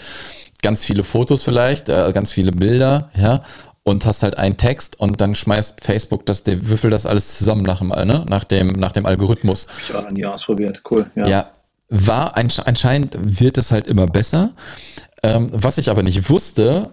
[0.60, 3.42] ganz viele Fotos vielleicht, äh, ganz viele Bilder, ja,
[3.84, 7.62] und hast halt einen Text und dann schmeißt Facebook das, der würfel das alles zusammen
[7.62, 8.24] nach dem, ne?
[8.28, 9.68] nach dem, nach dem Algorithmus.
[9.68, 11.10] Hab ich auch nie ausprobiert, cool.
[11.14, 11.50] Ja, ja
[11.90, 14.54] war anscheinend wird es halt immer besser.
[15.22, 16.90] Ähm, was ich aber nicht wusste,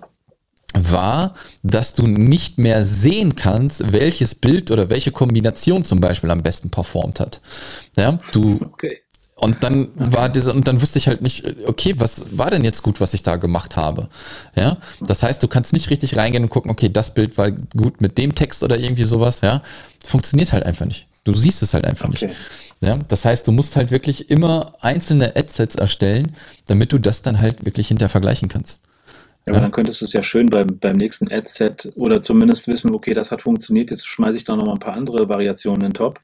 [0.73, 1.33] war,
[1.63, 6.69] dass du nicht mehr sehen kannst, welches Bild oder welche Kombination zum Beispiel am besten
[6.69, 7.41] performt hat.
[7.97, 9.00] Ja, du, okay.
[9.41, 12.83] Und dann war diese, und dann wusste ich halt nicht, okay, was war denn jetzt
[12.83, 14.07] gut, was ich da gemacht habe?
[14.55, 18.01] Ja, das heißt, du kannst nicht richtig reingehen und gucken, okay, das Bild war gut
[18.01, 19.63] mit dem Text oder irgendwie sowas, ja.
[20.05, 21.07] Funktioniert halt einfach nicht.
[21.23, 22.27] Du siehst es halt einfach okay.
[22.27, 22.37] nicht.
[22.81, 26.35] Ja, das heißt, du musst halt wirklich immer einzelne Adsets erstellen,
[26.67, 28.83] damit du das dann halt wirklich hinter vergleichen kannst.
[29.45, 29.61] Ja, aber ja.
[29.61, 33.31] dann könntest du es ja schön beim, beim nächsten Adset oder zumindest wissen, okay, das
[33.31, 36.19] hat funktioniert, jetzt schmeiße ich da noch mal ein paar andere Variationen in den Top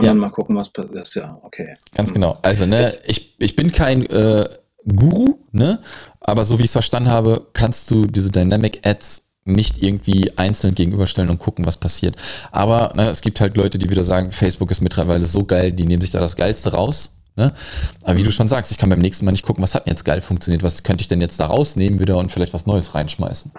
[0.00, 0.12] und ja.
[0.12, 1.14] dann mal gucken, was passiert.
[1.14, 1.74] Ja, okay.
[1.94, 2.38] Ganz genau.
[2.40, 4.48] Also, ne, ich, ich bin kein äh,
[4.86, 5.80] Guru, ne?
[6.20, 10.74] Aber so wie ich es verstanden habe, kannst du diese Dynamic Ads nicht irgendwie einzeln
[10.74, 12.16] gegenüberstellen und gucken, was passiert.
[12.50, 15.84] Aber ne, es gibt halt Leute, die wieder sagen, Facebook ist mittlerweile so geil, die
[15.84, 17.19] nehmen sich da das Geilste raus.
[17.40, 17.54] Ne?
[18.02, 19.92] Aber wie du schon sagst, ich kann beim nächsten Mal nicht gucken, was hat denn
[19.92, 22.94] jetzt geil funktioniert, was könnte ich denn jetzt da rausnehmen wieder und vielleicht was Neues
[22.94, 23.50] reinschmeißen.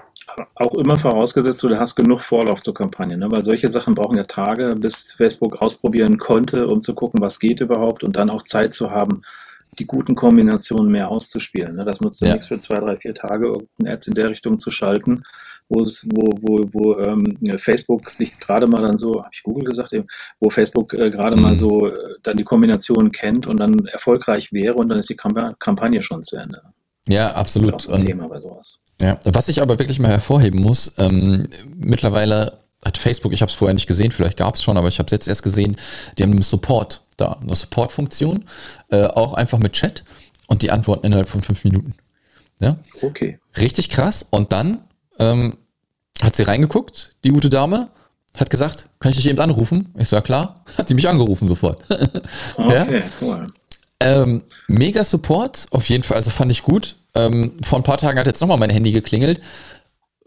[0.53, 3.31] Auch immer vorausgesetzt, du hast genug Vorlauf zur Kampagne, ne?
[3.31, 7.59] weil solche Sachen brauchen ja Tage, bis Facebook ausprobieren konnte, um zu gucken, was geht
[7.59, 9.23] überhaupt und dann auch Zeit zu haben,
[9.79, 11.75] die guten Kombinationen mehr auszuspielen.
[11.75, 11.85] Ne?
[11.85, 14.69] Das nutzt ja nichts für zwei, drei, vier Tage, irgendeine App in der Richtung zu
[14.69, 15.23] schalten,
[15.71, 19.63] wo es, wo, wo, wo ähm, Facebook sich gerade mal dann so, habe ich Google
[19.63, 20.07] gesagt, eben,
[20.39, 24.75] wo Facebook äh, gerade mal so äh, dann die Kombination kennt und dann erfolgreich wäre
[24.75, 26.61] und dann ist die Kampagne schon zu Ende.
[27.07, 27.89] Ja, absolut.
[27.89, 28.79] Ein Thema bei sowas.
[28.99, 33.55] Ja, was ich aber wirklich mal hervorheben muss, ähm, mittlerweile hat Facebook, ich habe es
[33.55, 35.77] vorher nicht gesehen, vielleicht gab es schon, aber ich habe es jetzt erst gesehen,
[36.17, 38.45] die haben einen Support da, eine Support-Funktion,
[38.89, 40.03] äh, auch einfach mit Chat
[40.47, 41.93] und die antworten innerhalb von fünf Minuten.
[42.59, 42.77] Ja?
[43.01, 43.39] Okay.
[43.59, 44.25] Richtig krass.
[44.29, 44.81] Und dann
[45.21, 45.57] ähm,
[46.21, 47.89] hat sie reingeguckt, die gute Dame,
[48.37, 49.93] hat gesagt, kann ich dich eben anrufen?
[49.97, 51.83] Ich so, ja klar, hat sie mich angerufen sofort.
[52.57, 53.03] okay, ja?
[53.21, 53.47] cool.
[53.99, 56.95] Ähm, mega Support, auf jeden Fall, also fand ich gut.
[57.13, 59.41] Ähm, vor ein paar Tagen hat jetzt nochmal mein Handy geklingelt.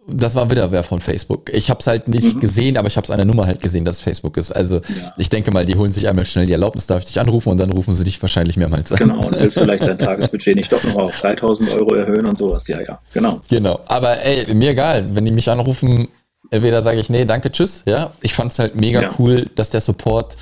[0.07, 1.51] Das war wieder wer von Facebook.
[1.53, 2.41] Ich habe es halt nicht mhm.
[2.41, 4.53] gesehen, aber ich habe es an der Nummer halt gesehen, dass Facebook ist.
[4.53, 5.15] Also ja.
[5.17, 7.59] ich denke mal, die holen sich einmal schnell die Erlaubnis, darf ich dich anrufen und
[7.59, 8.99] dann rufen sie dich wahrscheinlich mehrmals an.
[8.99, 12.69] Genau, und willst vielleicht dein Tagesbudget nicht doch noch auf 3000 Euro erhöhen und sowas.
[12.69, 13.41] Ja, ja, genau.
[13.49, 16.09] Genau, aber ey, mir egal, wenn die mich anrufen,
[16.51, 17.83] entweder sage ich, nee, danke, tschüss.
[17.87, 19.11] Ja, ich fand es halt mega ja.
[19.19, 20.37] cool, dass der Support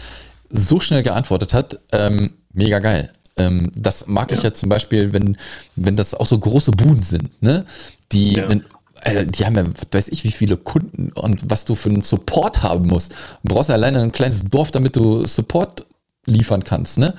[0.48, 1.78] so schnell geantwortet hat.
[1.92, 3.12] Ähm, mega geil.
[3.36, 4.36] Ähm, das mag ja.
[4.36, 5.36] ich ja zum Beispiel, wenn,
[5.76, 7.64] wenn das auch so große Buden sind, ne?
[8.12, 8.46] Die, ja.
[8.46, 8.64] einen,
[9.02, 12.62] äh, die haben ja, weiß ich, wie viele Kunden und was du für einen Support
[12.62, 13.12] haben musst.
[13.42, 15.86] Du brauchst ja alleine ein kleines Dorf, damit du Support
[16.26, 17.14] liefern kannst, ne?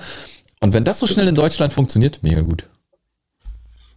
[0.60, 2.68] Und wenn das so schnell in Deutschland funktioniert, mega gut.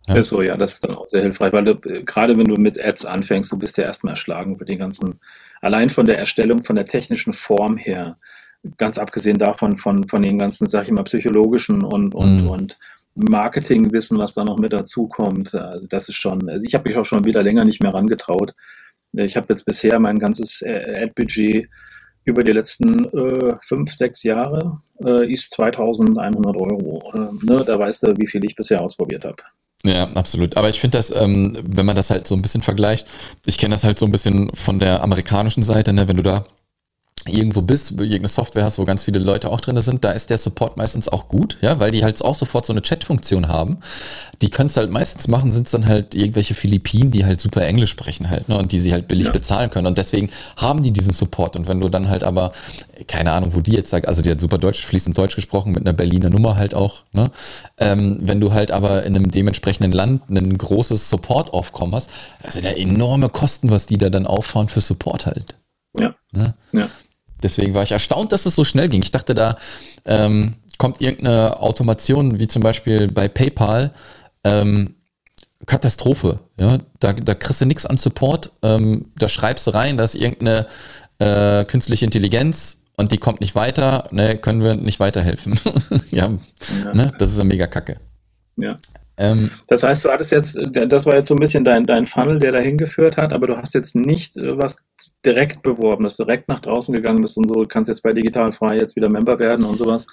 [0.08, 0.22] Ja.
[0.24, 3.06] So, ja, das ist dann auch sehr hilfreich, weil du, gerade wenn du mit Ads
[3.06, 5.20] anfängst, du bist ja erstmal erschlagen für den ganzen,
[5.62, 8.18] allein von der Erstellung, von der technischen Form her,
[8.78, 12.50] ganz abgesehen davon, von, von den ganzen, sag ich mal, psychologischen und, und, mhm.
[12.50, 12.78] und
[13.18, 15.54] Marketingwissen, was da noch mit dazukommt.
[15.54, 18.54] Also das ist schon, also ich habe mich auch schon wieder länger nicht mehr rangetraut.
[19.14, 21.70] Ich habe jetzt bisher mein ganzes äh, Ad-Budget
[22.26, 27.12] über die letzten äh, fünf, sechs Jahre äh, ist 2100 Euro.
[27.14, 27.64] Äh, ne?
[27.66, 29.42] Da weißt du, wie viel ich bisher ausprobiert habe.
[29.84, 30.58] Ja, absolut.
[30.58, 33.08] Aber ich finde das, ähm, wenn man das halt so ein bisschen vergleicht,
[33.46, 36.08] ich kenne das halt so ein bisschen von der amerikanischen Seite, ne?
[36.08, 36.46] wenn du da
[37.30, 40.38] irgendwo bist, irgendeine Software hast, wo ganz viele Leute auch drin sind, da ist der
[40.38, 43.78] Support meistens auch gut, ja, weil die halt auch sofort so eine Chat-Funktion haben.
[44.42, 47.66] Die können es halt meistens machen, sind es dann halt irgendwelche Philippinen, die halt super
[47.66, 49.34] Englisch sprechen halt, ne, und die sie halt billig ja.
[49.34, 49.88] bezahlen können.
[49.88, 51.56] Und deswegen haben die diesen Support.
[51.56, 52.52] Und wenn du dann halt aber,
[53.08, 55.86] keine Ahnung, wo die jetzt sagt, also die hat super Deutsch, fließend Deutsch gesprochen, mit
[55.86, 57.32] einer Berliner Nummer halt auch, ne,
[57.78, 62.10] ähm, wenn du halt aber in einem dementsprechenden Land ein großes Support-Aufkommen hast,
[62.44, 65.56] das sind ja enorme Kosten, was die da dann auffahren für Support halt.
[66.00, 66.16] Ja.
[66.32, 66.54] Ne?
[66.74, 66.90] ja.
[67.44, 69.02] Deswegen war ich erstaunt, dass es so schnell ging.
[69.04, 69.58] Ich dachte, da
[70.06, 73.92] ähm, kommt irgendeine Automation, wie zum Beispiel bei PayPal.
[74.44, 74.96] Ähm,
[75.66, 76.40] Katastrophe.
[76.58, 76.78] Ja?
[77.00, 78.52] Da, da kriegst du nichts an Support.
[78.64, 80.68] Ähm, da schreibst du rein, dass irgendeine
[81.20, 85.60] äh, künstliche Intelligenz und die kommt nicht weiter, ne, können wir nicht weiterhelfen.
[86.12, 86.32] ja,
[86.84, 86.94] ja.
[86.94, 87.12] Ne?
[87.18, 88.00] das ist eine mega Kacke.
[88.56, 88.76] Ja.
[89.18, 92.40] Ähm, das heißt, du hattest jetzt, das war jetzt so ein bisschen dein, dein Funnel,
[92.40, 94.78] der dahin geführt hat, aber du hast jetzt nicht äh, was
[95.28, 98.78] direkt beworben, du direkt nach draußen gegangen bist und so, kannst jetzt bei Digital Frei
[98.78, 100.08] jetzt wieder Member werden und sowas.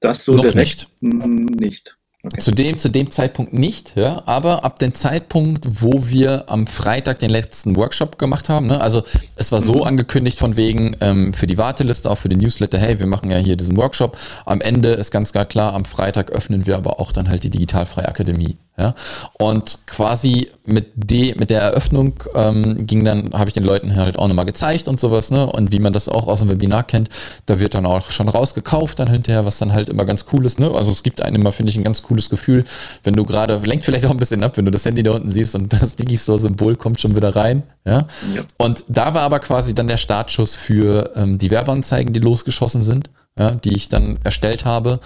[0.00, 1.60] Das so Noch direkt nicht.
[1.60, 1.96] nicht.
[2.22, 2.40] Okay.
[2.40, 7.20] Zu, dem, zu dem Zeitpunkt nicht, ja, aber ab dem Zeitpunkt, wo wir am Freitag
[7.20, 9.04] den letzten Workshop gemacht haben, ne, also
[9.36, 9.82] es war so mhm.
[9.82, 13.36] angekündigt von wegen ähm, für die Warteliste, auch für den Newsletter, hey, wir machen ja
[13.36, 14.18] hier diesen Workshop.
[14.44, 18.08] Am Ende ist ganz klar, am Freitag öffnen wir aber auch dann halt die Digitalfreie
[18.08, 18.56] Akademie.
[18.78, 18.94] Ja?
[19.38, 24.18] Und quasi mit, de, mit der Eröffnung ähm, ging dann, habe ich den Leuten halt
[24.18, 25.46] auch nochmal gezeigt und sowas, ne?
[25.46, 27.08] Und wie man das auch aus dem Webinar kennt,
[27.46, 30.58] da wird dann auch schon rausgekauft dann hinterher, was dann halt immer ganz cool ist,
[30.58, 30.70] ne?
[30.74, 32.64] Also es gibt einem immer, finde ich, ein ganz cooles Gefühl,
[33.02, 35.30] wenn du gerade, lenkt vielleicht auch ein bisschen ab, wenn du das Handy da unten
[35.30, 38.06] siehst und das Digistore-Symbol kommt schon wieder rein, ja?
[38.34, 38.42] ja?
[38.58, 43.08] Und da war aber quasi dann der Startschuss für ähm, die Werbeanzeigen, die losgeschossen sind,
[43.38, 45.00] ja, die ich dann erstellt habe.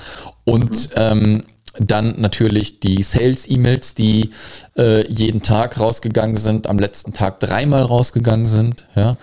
[0.44, 0.94] Und mhm.
[0.96, 1.42] ähm,
[1.78, 4.30] dann natürlich die Sales-E-Mails, die
[4.76, 8.86] äh, jeden Tag rausgegangen sind, am letzten Tag dreimal rausgegangen sind.
[8.96, 9.16] Ja.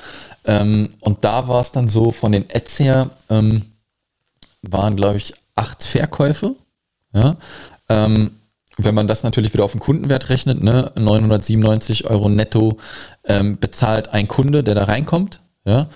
[0.45, 3.63] Ähm, und da war es dann so, von den Ads her ähm,
[4.61, 6.55] waren, glaube ich, acht Verkäufe.
[7.13, 7.35] Ja.
[7.89, 8.31] Ähm,
[8.77, 12.77] wenn man das natürlich wieder auf den Kundenwert rechnet, ne, 997 Euro netto
[13.23, 15.41] ähm, bezahlt ein Kunde, der da reinkommt.
[15.65, 15.87] Ja.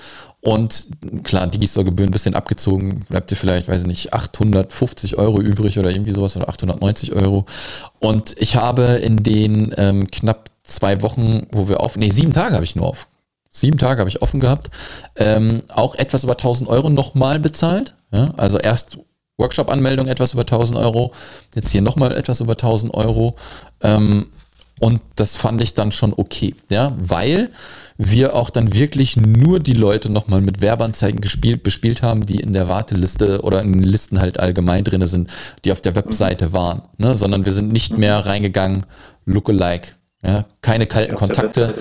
[0.42, 0.88] Und
[1.24, 5.92] klar, Digistore-Gebühren ein bisschen abgezogen, bleibt dir vielleicht, weiß ich nicht, 850 Euro übrig oder
[5.92, 7.46] irgendwie sowas oder 890 Euro.
[8.00, 12.56] Und ich habe in den ähm, knapp zwei Wochen, wo wir auf, nee, sieben Tage
[12.56, 13.08] habe ich nur auf.
[13.52, 14.72] Sieben Tage habe ich offen gehabt.
[15.16, 17.94] Ähm, auch etwas über 1000 Euro nochmal bezahlt.
[18.12, 18.34] Ja?
[18.38, 18.98] Also erst
[19.38, 21.12] Workshop-Anmeldung etwas über 1000 Euro,
[21.54, 23.36] jetzt hier nochmal etwas über 1000 Euro.
[23.82, 24.32] Ähm,
[24.80, 27.52] und das fand ich dann schon okay, ja, weil
[28.04, 32.54] wir auch dann wirklich nur die Leute nochmal mit Werbeanzeigen gespielt, bespielt haben, die in
[32.54, 35.30] der Warteliste oder in den Listen halt allgemein drin sind,
[35.64, 37.16] die auf der Webseite waren, ne?
[37.16, 38.88] sondern wir sind nicht mehr reingegangen,
[39.26, 39.90] Lookalike,
[40.24, 40.46] ja?
[40.62, 41.76] keine kalten Kontakte.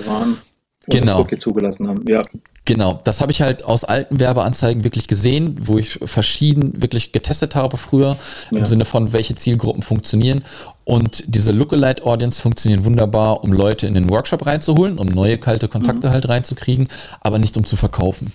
[0.91, 1.23] Genau.
[1.23, 2.21] zugelassen haben, ja.
[2.65, 7.55] Genau, das habe ich halt aus alten Werbeanzeigen wirklich gesehen, wo ich verschieden wirklich getestet
[7.55, 8.17] habe früher,
[8.51, 8.57] ja.
[8.59, 10.43] im Sinne von, welche Zielgruppen funktionieren.
[10.83, 15.67] Und diese Lookalike Audience funktionieren wunderbar, um Leute in den Workshop reinzuholen, um neue kalte
[15.67, 16.11] Kontakte mhm.
[16.11, 16.87] halt reinzukriegen,
[17.19, 18.31] aber nicht um zu verkaufen.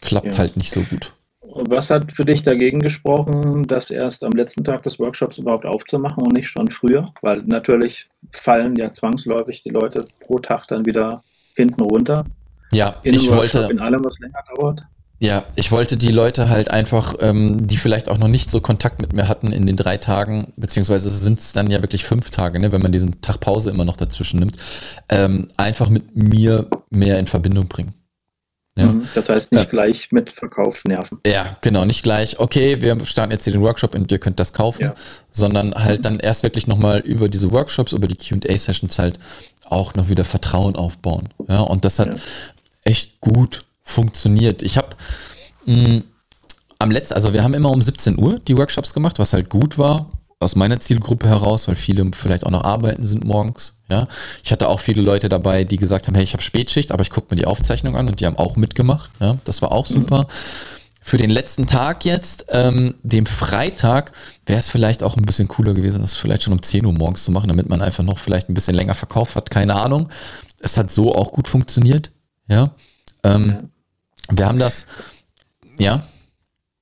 [0.00, 0.38] Klappt ja.
[0.38, 1.12] halt nicht so gut.
[1.52, 6.22] Was hat für dich dagegen gesprochen, das erst am letzten Tag des Workshops überhaupt aufzumachen
[6.22, 7.12] und nicht schon früher?
[7.22, 11.22] Weil natürlich fallen ja zwangsläufig die Leute pro Tag dann wieder
[11.60, 12.24] hinten runter.
[12.72, 13.68] Ja, in ich wollte.
[13.70, 14.82] In allem, was länger dauert.
[15.22, 19.02] Ja, ich wollte die Leute halt einfach, ähm, die vielleicht auch noch nicht so Kontakt
[19.02, 22.58] mit mir hatten in den drei Tagen, beziehungsweise sind es dann ja wirklich fünf Tage,
[22.58, 24.56] ne, wenn man diesen Tag Pause immer noch dazwischen nimmt,
[25.10, 27.92] ähm, einfach mit mir mehr in Verbindung bringen.
[28.76, 28.86] Ja.
[28.86, 29.68] Mhm, das heißt nicht ja.
[29.68, 31.18] gleich mit Verkauf nerven.
[31.26, 34.52] Ja, genau, nicht gleich, okay, wir starten jetzt hier den Workshop und ihr könnt das
[34.52, 34.94] kaufen, ja.
[35.32, 39.18] sondern halt dann erst wirklich nochmal über diese Workshops, über die QA-Sessions halt
[39.64, 41.28] auch noch wieder Vertrauen aufbauen.
[41.48, 42.20] Ja, und das hat
[42.84, 44.62] echt gut funktioniert.
[44.62, 44.88] Ich habe
[45.66, 45.98] mm,
[46.78, 49.78] am letzten, also wir haben immer um 17 Uhr die Workshops gemacht, was halt gut
[49.78, 53.76] war aus meiner Zielgruppe heraus, weil viele vielleicht auch noch arbeiten sind morgens.
[53.90, 54.06] Ja,
[54.44, 57.10] ich hatte auch viele Leute dabei, die gesagt haben, hey, ich habe Spätschicht, aber ich
[57.10, 59.10] gucke mir die Aufzeichnung an und die haben auch mitgemacht.
[59.18, 60.22] Ja, das war auch super.
[60.22, 60.26] Mhm.
[61.02, 64.12] Für den letzten Tag jetzt, ähm, dem Freitag,
[64.46, 67.24] wäre es vielleicht auch ein bisschen cooler gewesen, das vielleicht schon um 10 Uhr morgens
[67.24, 69.50] zu machen, damit man einfach noch vielleicht ein bisschen länger verkauft hat.
[69.50, 70.10] Keine Ahnung.
[70.60, 72.12] Es hat so auch gut funktioniert.
[72.48, 72.74] Ja.
[73.24, 73.70] Ähm,
[74.30, 74.86] wir haben das,
[75.78, 76.04] ja.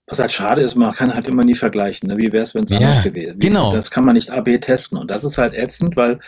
[0.07, 2.09] Was halt schade ist, man kann halt immer nie vergleichen.
[2.09, 2.17] Ne?
[2.19, 3.39] Wie wäre es, wenn es ja, anders gewesen wäre?
[3.39, 3.73] Genau.
[3.73, 4.99] Das kann man nicht AB testen.
[4.99, 6.19] Und das ist halt ätzend, weil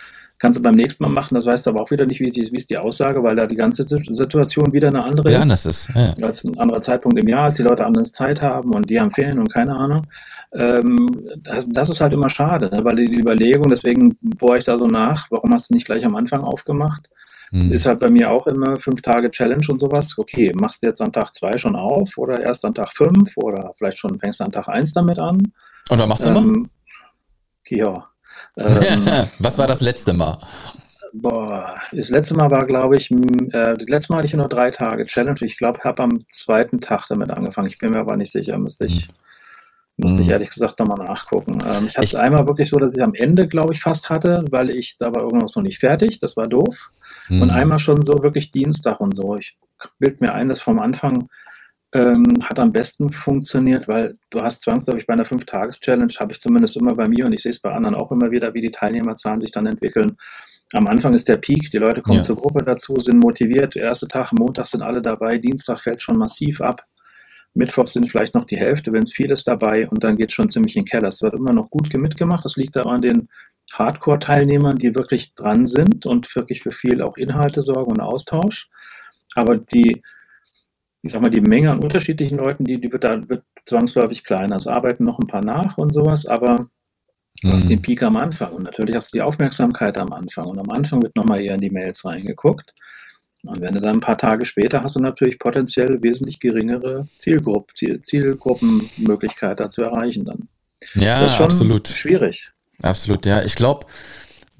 [0.41, 2.51] kannst du beim nächsten Mal machen, das weißt du aber auch wieder nicht, wie, die,
[2.51, 5.43] wie ist die Aussage, weil da die ganze Situation wieder eine andere ja, ist.
[5.43, 5.91] Anders ist.
[5.95, 6.15] Ja.
[6.23, 9.13] Als ein anderer Zeitpunkt im Jahr, als die Leute anders Zeit haben und die haben
[9.13, 10.07] Ferien und keine Ahnung.
[10.53, 11.09] Ähm,
[11.45, 12.85] das, das, ist halt immer schade, ne?
[12.85, 16.17] weil die Überlegung, deswegen bohre ich da so nach, warum hast du nicht gleich am
[16.17, 17.09] Anfang aufgemacht?
[17.51, 17.73] hm.
[17.73, 20.17] ist halt bei mir auch immer fünf Tage Challenge und sowas.
[20.17, 23.75] Okay, machst du jetzt an Tag zwei schon auf oder erst an Tag fünf oder
[23.77, 25.39] vielleicht schon fängst du an Tag eins damit an?
[25.89, 26.69] Und was machst du ähm, immer?
[27.69, 28.10] Ja.
[28.61, 29.07] Ähm,
[29.39, 30.39] was war das letzte Mal?
[31.13, 34.71] Boah, das letzte Mal war, glaube ich, äh, das letzte Mal hatte ich nur drei
[34.71, 35.39] Tage Challenge.
[35.41, 37.67] Ich glaube, ich habe am zweiten Tag damit angefangen.
[37.67, 39.15] Ich bin mir aber nicht sicher, müsste ich, hm.
[39.97, 40.33] müsste ich hm.
[40.33, 41.59] ehrlich gesagt nochmal nachgucken.
[41.65, 44.45] Ähm, ich hatte es einmal wirklich so, dass ich am Ende, glaube ich, fast hatte,
[44.51, 46.21] weil ich, da war irgendwas noch nicht fertig.
[46.21, 46.91] Das war doof.
[47.29, 47.43] Mhm.
[47.43, 49.37] Und einmal schon so wirklich Dienstag und so.
[49.37, 49.57] Ich
[49.99, 51.29] bilde mir ein, dass vom Anfang
[51.93, 56.77] ähm, hat am besten funktioniert, weil du hast zwangsläufig bei einer Fünf-Tages-Challenge, habe ich zumindest
[56.77, 59.41] immer bei mir und ich sehe es bei anderen auch immer wieder, wie die Teilnehmerzahlen
[59.41, 60.17] sich dann entwickeln
[60.73, 62.25] am Anfang ist der Peak, die Leute kommen ja.
[62.25, 63.75] zur Gruppe dazu, sind motiviert.
[63.75, 66.85] Der erste Tag, Montag sind alle dabei, Dienstag fällt schon massiv ab.
[67.55, 70.35] Mittwoch sind vielleicht noch die Hälfte, wenn es viel ist dabei und dann geht es
[70.35, 71.09] schon ziemlich in den Keller.
[71.09, 72.45] Es wird immer noch gut mitgemacht.
[72.45, 73.29] Das liegt aber an den
[73.73, 78.69] Hardcore-Teilnehmern, die wirklich dran sind und wirklich für viel auch Inhalte sorgen und Austausch.
[79.35, 80.03] Aber die,
[81.03, 84.57] ich sag mal, die Menge an unterschiedlichen Leuten, die, die wird da wird zwangsläufig kleiner.
[84.57, 86.67] Es arbeiten noch ein paar nach und sowas, aber
[87.43, 87.83] Du hast den mhm.
[87.83, 90.47] Peak am Anfang und natürlich hast du die Aufmerksamkeit am Anfang.
[90.47, 92.75] Und am Anfang wird nochmal eher in die Mails reingeguckt.
[93.45, 97.75] Und wenn du dann ein paar Tage später hast du natürlich potenziell wesentlich geringere Zielgrupp,
[97.75, 100.49] Ziel, Zielgruppenmöglichkeit da zu erreichen dann.
[100.95, 101.89] Ja, das ist schon absolut.
[101.89, 102.53] Schwierig.
[102.83, 103.43] Absolut, ja.
[103.43, 103.87] Ich glaube,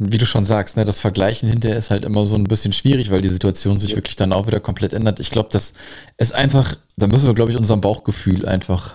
[0.03, 3.11] wie du schon sagst, ne, das Vergleichen hinterher ist halt immer so ein bisschen schwierig,
[3.11, 5.21] weil die Situation sich wirklich dann auch wieder komplett ändert.
[5.21, 5.75] Ich glaube, das
[6.17, 8.95] ist einfach, da müssen wir, glaube ich, unserem Bauchgefühl einfach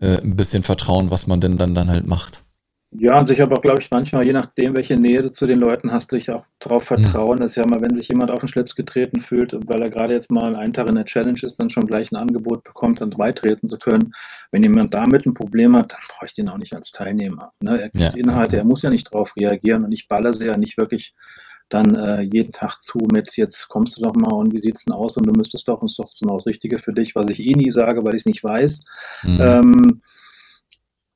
[0.00, 2.42] äh, ein bisschen vertrauen, was man denn dann, dann halt macht.
[2.92, 5.60] Ja, und sich aber auch, glaube ich, manchmal, je nachdem, welche Nähe du zu den
[5.60, 6.98] Leuten hast, dich auch darauf hm.
[6.98, 10.12] vertrauen, dass ja mal, wenn sich jemand auf den Schlips getreten fühlt, weil er gerade
[10.12, 13.10] jetzt mal einen Tag in der Challenge ist, dann schon gleich ein Angebot bekommt, dann
[13.10, 14.12] beitreten zu können.
[14.50, 17.52] Wenn jemand damit ein Problem hat, dann brauche ich den auch nicht als Teilnehmer.
[17.60, 17.80] Ne?
[17.80, 20.56] Er kriegt ja, Inhalte, er muss ja nicht darauf reagieren und ich baller sie ja
[20.56, 21.14] nicht wirklich
[21.68, 24.92] dann äh, jeden Tag zu mit, jetzt kommst du doch mal und wie sieht's denn
[24.92, 27.40] aus und du müsstest doch, und ist doch genau das Richtige für dich, was ich
[27.40, 28.84] eh nie sage, weil ich es nicht weiß.
[29.22, 29.40] Mhm.
[29.40, 30.00] Ähm,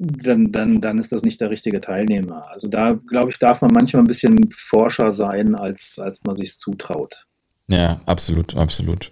[0.05, 2.47] dann, dann, dann ist das nicht der richtige Teilnehmer.
[2.51, 6.59] Also da, glaube ich, darf man manchmal ein bisschen forscher sein, als, als man sich
[6.59, 7.27] zutraut.
[7.69, 9.11] Ja, absolut, absolut.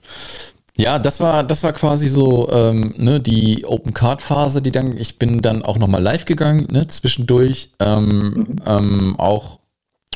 [0.77, 4.97] Ja, das war, das war quasi so ähm, ne, die Open Card Phase, die dann,
[4.97, 8.57] ich bin dann auch nochmal live gegangen, ne, zwischendurch, ähm, mhm.
[8.67, 9.59] ähm, auch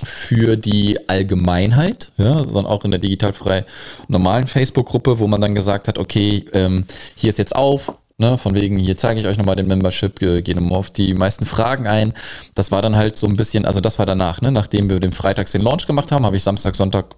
[0.03, 3.65] für die Allgemeinheit, ja, sondern auch in der digitalfrei
[4.09, 6.85] normalen Facebook-Gruppe, wo man dann gesagt hat, okay, ähm,
[7.17, 10.57] hier ist jetzt auf, Ne, von wegen, hier zeige ich euch nochmal den Membership, gehen
[10.57, 12.15] nochmal auf die meisten Fragen ein.
[12.55, 15.13] Das war dann halt so ein bisschen, also das war danach, ne, nachdem wir den
[15.13, 17.15] Freitags den Launch gemacht haben, habe ich Samstag, Sonntag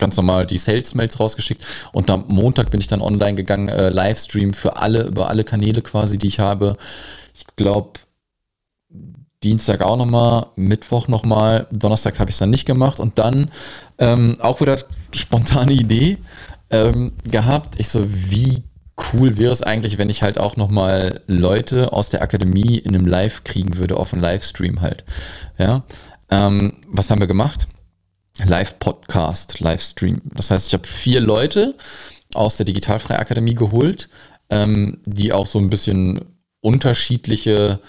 [0.00, 4.52] ganz normal die Sales-Mails rausgeschickt und am Montag bin ich dann online gegangen, äh, Livestream
[4.52, 6.76] für alle, über alle Kanäle quasi, die ich habe.
[7.34, 8.00] Ich glaube,
[9.44, 13.48] Dienstag auch nochmal, Mittwoch nochmal, Donnerstag habe ich es dann nicht gemacht und dann
[13.98, 14.76] ähm, auch wieder
[15.14, 16.18] spontane Idee
[16.70, 17.78] ähm, gehabt.
[17.78, 18.64] Ich so, wie
[19.12, 23.06] cool wäre es eigentlich, wenn ich halt auch nochmal Leute aus der Akademie in einem
[23.06, 25.04] Live kriegen würde, auf einem Livestream halt.
[25.58, 25.84] Ja.
[26.30, 27.68] Ähm, was haben wir gemacht?
[28.44, 30.22] Live-Podcast, Livestream.
[30.34, 31.74] Das heißt, ich habe vier Leute
[32.34, 34.08] aus der Digitalfreie Akademie geholt,
[34.48, 36.20] ähm, die auch so ein bisschen
[36.60, 37.80] unterschiedliche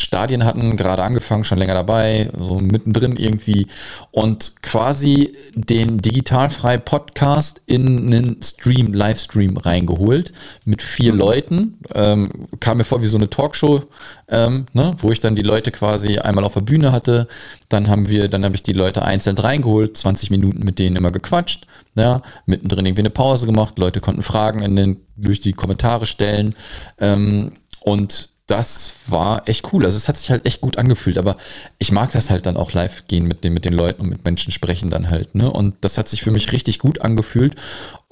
[0.00, 3.66] Stadien hatten, gerade angefangen, schon länger dabei, so mittendrin irgendwie
[4.10, 10.32] und quasi den digitalfrei Podcast in einen Stream, Livestream reingeholt
[10.64, 11.18] mit vier mhm.
[11.18, 11.78] Leuten.
[11.94, 13.82] Ähm, kam mir vor wie so eine Talkshow,
[14.28, 17.28] ähm, ne, wo ich dann die Leute quasi einmal auf der Bühne hatte.
[17.68, 21.10] Dann haben wir, dann habe ich die Leute einzeln reingeholt, 20 Minuten mit denen immer
[21.10, 26.06] gequatscht, ja, mittendrin irgendwie eine Pause gemacht, Leute konnten Fragen in den, durch die Kommentare
[26.06, 26.54] stellen.
[26.98, 29.84] Ähm, und das war echt cool.
[29.84, 31.36] Also es hat sich halt echt gut angefühlt, aber
[31.78, 34.24] ich mag das halt dann auch live gehen mit den, mit den Leuten und mit
[34.24, 35.50] Menschen sprechen dann halt, ne?
[35.50, 37.54] Und das hat sich für mich richtig gut angefühlt.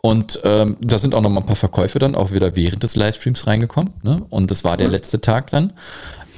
[0.00, 2.94] Und ähm, da sind auch noch mal ein paar Verkäufe dann auch wieder während des
[2.94, 4.24] Livestreams reingekommen, ne?
[4.30, 5.72] Und das war der letzte Tag dann.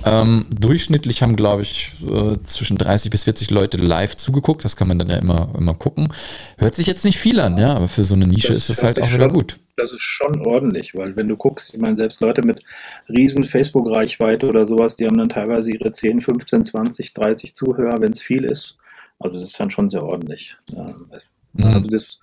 [0.02, 4.64] Ähm, durchschnittlich haben, glaube ich, äh, zwischen 30 bis 40 Leute live zugeguckt.
[4.64, 6.08] Das kann man dann ja immer, immer gucken.
[6.56, 8.82] Hört sich jetzt nicht viel an, ja, aber für so eine Nische das ist es
[8.82, 9.58] halt auch wieder gut.
[9.80, 12.62] Das ist schon ordentlich, weil wenn du guckst, ich meine, selbst Leute mit
[13.08, 18.12] riesen Facebook-Reichweite oder sowas, die haben dann teilweise ihre 10, 15, 20, 30 Zuhörer, wenn
[18.12, 18.76] es viel ist.
[19.18, 20.56] Also das ist dann schon sehr ordentlich.
[20.72, 21.64] Mhm.
[21.64, 22.20] Also das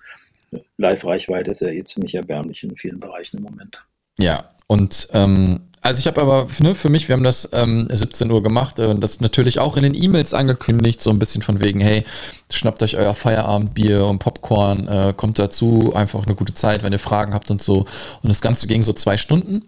[0.76, 3.84] Live-Reichweite ist ja eh ziemlich erbärmlich in vielen Bereichen im Moment.
[4.18, 8.30] Ja, und ähm, also ich habe aber ne, für mich, wir haben das ähm, 17
[8.30, 11.60] Uhr gemacht und äh, das natürlich auch in den E-Mails angekündigt, so ein bisschen von
[11.60, 12.04] wegen, hey,
[12.50, 16.98] schnappt euch euer Feierabendbier und Popcorn, äh, kommt dazu, einfach eine gute Zeit, wenn ihr
[16.98, 17.86] Fragen habt und so.
[18.22, 19.62] Und das Ganze ging so zwei Stunden.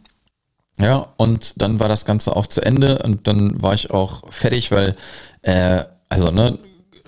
[0.78, 4.70] Ja, und dann war das Ganze auch zu Ende und dann war ich auch fertig,
[4.70, 4.96] weil,
[5.40, 6.58] äh, also, ne,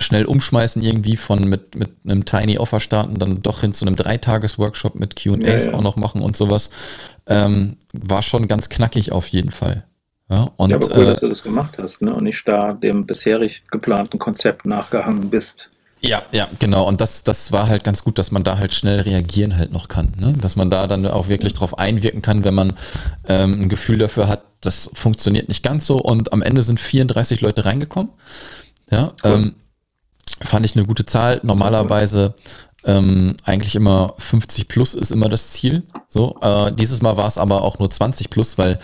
[0.02, 3.96] schnell umschmeißen irgendwie von mit, mit einem Tiny Offer starten, dann doch hin zu einem
[3.96, 5.78] Dreitages-Workshop mit QAs ja, ja.
[5.78, 6.70] auch noch machen und sowas.
[7.26, 9.84] Ähm, war schon ganz knackig auf jeden Fall.
[10.28, 12.14] Ja, und, ja aber cool, äh, dass du das gemacht hast, ne?
[12.14, 15.70] Und nicht da dem bisherig geplanten Konzept nachgehangen bist.
[16.00, 16.88] Ja, ja, genau.
[16.88, 19.86] Und das, das war halt ganz gut, dass man da halt schnell reagieren halt noch
[19.86, 20.14] kann.
[20.18, 20.34] Ne?
[20.40, 22.72] Dass man da dann auch wirklich drauf einwirken kann, wenn man
[23.28, 25.98] ähm, ein Gefühl dafür hat, das funktioniert nicht ganz so.
[25.98, 28.10] Und am Ende sind 34 Leute reingekommen.
[28.90, 29.32] Ja, cool.
[29.32, 29.54] ähm,
[30.44, 31.40] fand ich eine gute Zahl.
[31.42, 32.34] Normalerweise
[32.84, 35.82] ähm, eigentlich immer 50 plus ist immer das Ziel.
[36.08, 38.78] So, äh, dieses Mal war es aber auch nur 20 plus, weil,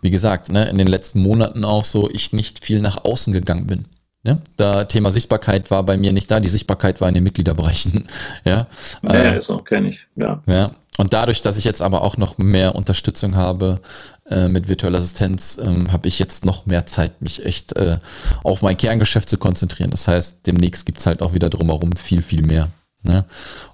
[0.00, 3.66] wie gesagt, ne, in den letzten Monaten auch so ich nicht viel nach außen gegangen
[3.66, 3.84] bin.
[4.26, 8.08] Ja, da Thema Sichtbarkeit war bei mir nicht da, die Sichtbarkeit war in den Mitgliederbereichen.
[8.44, 8.66] Ja,
[9.02, 10.06] ja äh, ist auch, kenne ich.
[10.16, 10.42] Ja.
[10.46, 10.70] ja.
[10.96, 13.80] Und dadurch, dass ich jetzt aber auch noch mehr Unterstützung habe
[14.26, 17.98] äh, mit virtueller Assistenz, ähm, habe ich jetzt noch mehr Zeit, mich echt äh,
[18.42, 19.90] auf mein Kerngeschäft zu konzentrieren.
[19.90, 22.70] Das heißt, demnächst gibt's halt auch wieder drumherum viel, viel mehr.
[23.02, 23.26] Ne?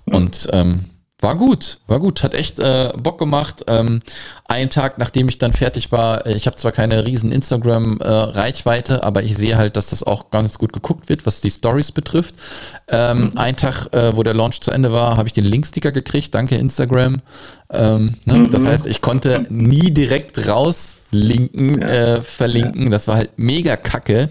[0.07, 0.87] Und ähm,
[1.21, 3.65] war gut, war gut, hat echt äh, Bock gemacht.
[3.67, 4.01] Ähm,
[4.47, 9.01] einen Tag, nachdem ich dann fertig war, äh, ich habe zwar keine riesen Instagram-Reichweite, äh,
[9.01, 12.35] aber ich sehe halt, dass das auch ganz gut geguckt wird, was die Stories betrifft.
[12.89, 13.39] Ähm, mhm.
[13.39, 16.57] Ein Tag, äh, wo der Launch zu Ende war, habe ich den Linksticker gekriegt, danke
[16.57, 17.21] Instagram.
[17.71, 18.35] Ähm, ne?
[18.35, 18.51] mhm.
[18.51, 21.89] Das heißt, ich konnte nie direkt rauslinken, ja.
[21.89, 22.85] äh, verlinken.
[22.85, 22.91] Ja.
[22.91, 24.29] Das war halt mega kacke.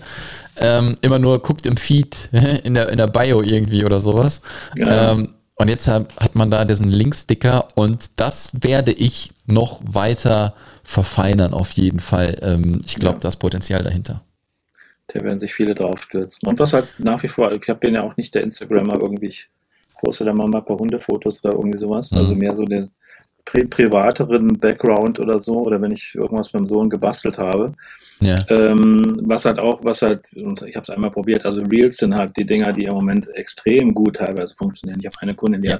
[0.61, 4.41] Ähm, immer nur guckt im Feed, in der, in der Bio irgendwie oder sowas.
[4.75, 5.11] Ja.
[5.11, 11.53] Ähm, und jetzt hat man da diesen Linksticker und das werde ich noch weiter verfeinern
[11.53, 12.39] auf jeden Fall.
[12.41, 13.23] Ähm, ich glaube, ja.
[13.23, 14.21] das Potenzial dahinter.
[15.07, 16.47] Da werden sich viele drauf stürzen.
[16.47, 19.49] Und was halt nach wie vor, ich bin ja auch nicht der Instagrammer irgendwie, ich
[19.99, 22.11] poste da mal ein paar Hundefotos oder irgendwie sowas.
[22.11, 22.17] Mhm.
[22.19, 22.89] Also mehr so den
[23.45, 27.73] pri privateren Background oder so, oder wenn ich irgendwas mit dem Sohn gebastelt habe.
[28.21, 28.43] Ja.
[28.49, 32.15] Ähm, was halt auch, was halt, und ich habe es einmal probiert, also Reels sind
[32.15, 34.99] halt die Dinger, die im Moment extrem gut teilweise funktionieren.
[34.99, 35.79] Ich habe eine Kundin, die ja.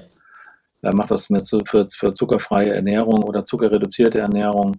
[0.84, 4.78] hat, macht das mit für, für zuckerfreie Ernährung oder zuckerreduzierte Ernährung.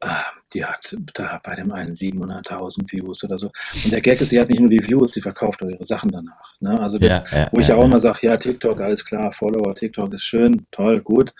[0.00, 3.50] Ah, die hat da bei dem einen 700.000 Views oder so.
[3.82, 6.10] Und der Gag ist, sie hat nicht nur die Views, sie verkauft auch ihre Sachen
[6.10, 6.52] danach.
[6.60, 6.78] Ne?
[6.78, 10.12] Also das, ja, wo ich ja, auch immer sage, ja, TikTok, alles klar, Follower, TikTok
[10.12, 11.32] ist schön, toll, gut.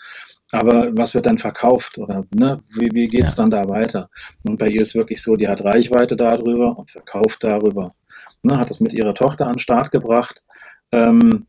[0.51, 4.09] Aber was wird dann verkauft oder ne, wie, wie geht es dann da weiter?
[4.43, 7.93] Und bei ihr ist wirklich so, die hat Reichweite darüber und verkauft darüber.
[8.43, 10.43] Ne, hat das mit ihrer Tochter an den Start gebracht.
[10.91, 11.47] Ähm,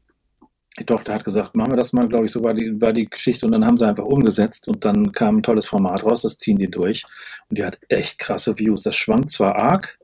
[0.79, 3.07] die Tochter hat gesagt, machen wir das mal, glaube ich, so war die, war die
[3.07, 6.39] Geschichte und dann haben sie einfach umgesetzt und dann kam ein tolles Format raus, das
[6.39, 7.05] ziehen die durch
[7.49, 8.83] und die hat echt krasse Views.
[8.83, 9.99] Das schwankt zwar arg,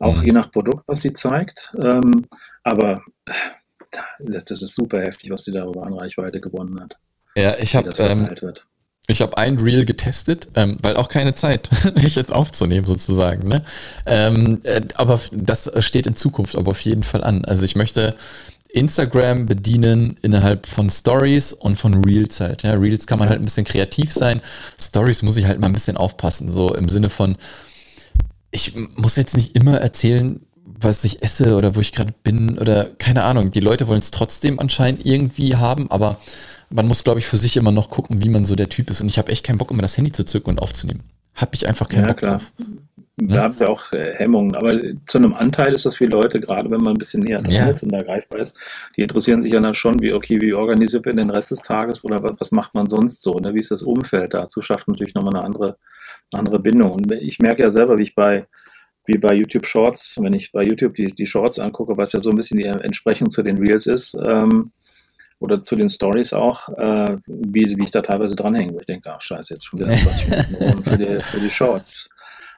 [0.00, 0.24] auch mhm.
[0.24, 2.26] je nach Produkt, was sie zeigt, ähm,
[2.64, 3.02] aber
[4.18, 6.98] das ist super heftig, was sie darüber an Reichweite gewonnen hat.
[7.38, 8.28] Ja, ich habe ähm,
[9.06, 13.48] ich habe ein Reel getestet, ähm, weil auch keine Zeit, mich jetzt aufzunehmen sozusagen.
[13.48, 13.64] Ne?
[14.06, 17.44] Ähm, äh, aber das steht in Zukunft aber auf jeden Fall an.
[17.44, 18.16] Also ich möchte
[18.70, 22.64] Instagram bedienen innerhalb von Stories und von Reels halt.
[22.64, 24.42] Ja, Reels kann man halt ein bisschen kreativ sein.
[24.78, 27.36] Stories muss ich halt mal ein bisschen aufpassen, so im Sinne von,
[28.50, 30.40] ich muss jetzt nicht immer erzählen,
[30.80, 33.50] was ich esse oder wo ich gerade bin oder keine Ahnung.
[33.50, 36.18] Die Leute wollen es trotzdem anscheinend irgendwie haben, aber
[36.70, 39.00] man muss, glaube ich, für sich immer noch gucken, wie man so der Typ ist.
[39.00, 41.02] Und ich habe echt keinen Bock, immer das Handy zu zücken und aufzunehmen.
[41.34, 42.38] Habe ich einfach keinen ja, Bock klar.
[42.38, 42.52] drauf.
[43.20, 43.42] Da ja?
[43.42, 44.54] haben wir auch äh, Hemmungen.
[44.54, 44.72] Aber
[45.06, 47.66] zu einem Anteil ist das für Leute, gerade wenn man ein bisschen näher dran ja.
[47.66, 48.56] ist und da greifbar ist,
[48.96, 52.04] die interessieren sich ja dann schon, wie, okay, wie organisiert man den Rest des Tages
[52.04, 53.34] oder was, was macht man sonst so?
[53.34, 53.54] Ne?
[53.54, 54.62] Wie ist das Umfeld dazu?
[54.62, 55.78] Schafft natürlich nochmal eine andere,
[56.32, 56.92] andere Bindung.
[56.92, 58.46] Und ich merke ja selber, wie ich bei
[59.08, 62.28] wie bei YouTube Shorts, wenn ich bei YouTube die, die Shorts angucke, was ja so
[62.28, 64.70] ein bisschen die Entsprechung zu den Reels ist, ähm,
[65.40, 69.12] oder zu den Stories auch, äh, wie, wie ich da teilweise dranhänge, wo ich denke,
[69.12, 72.08] ach scheiße, jetzt schon wieder 20 Minuten für die, für die Shorts.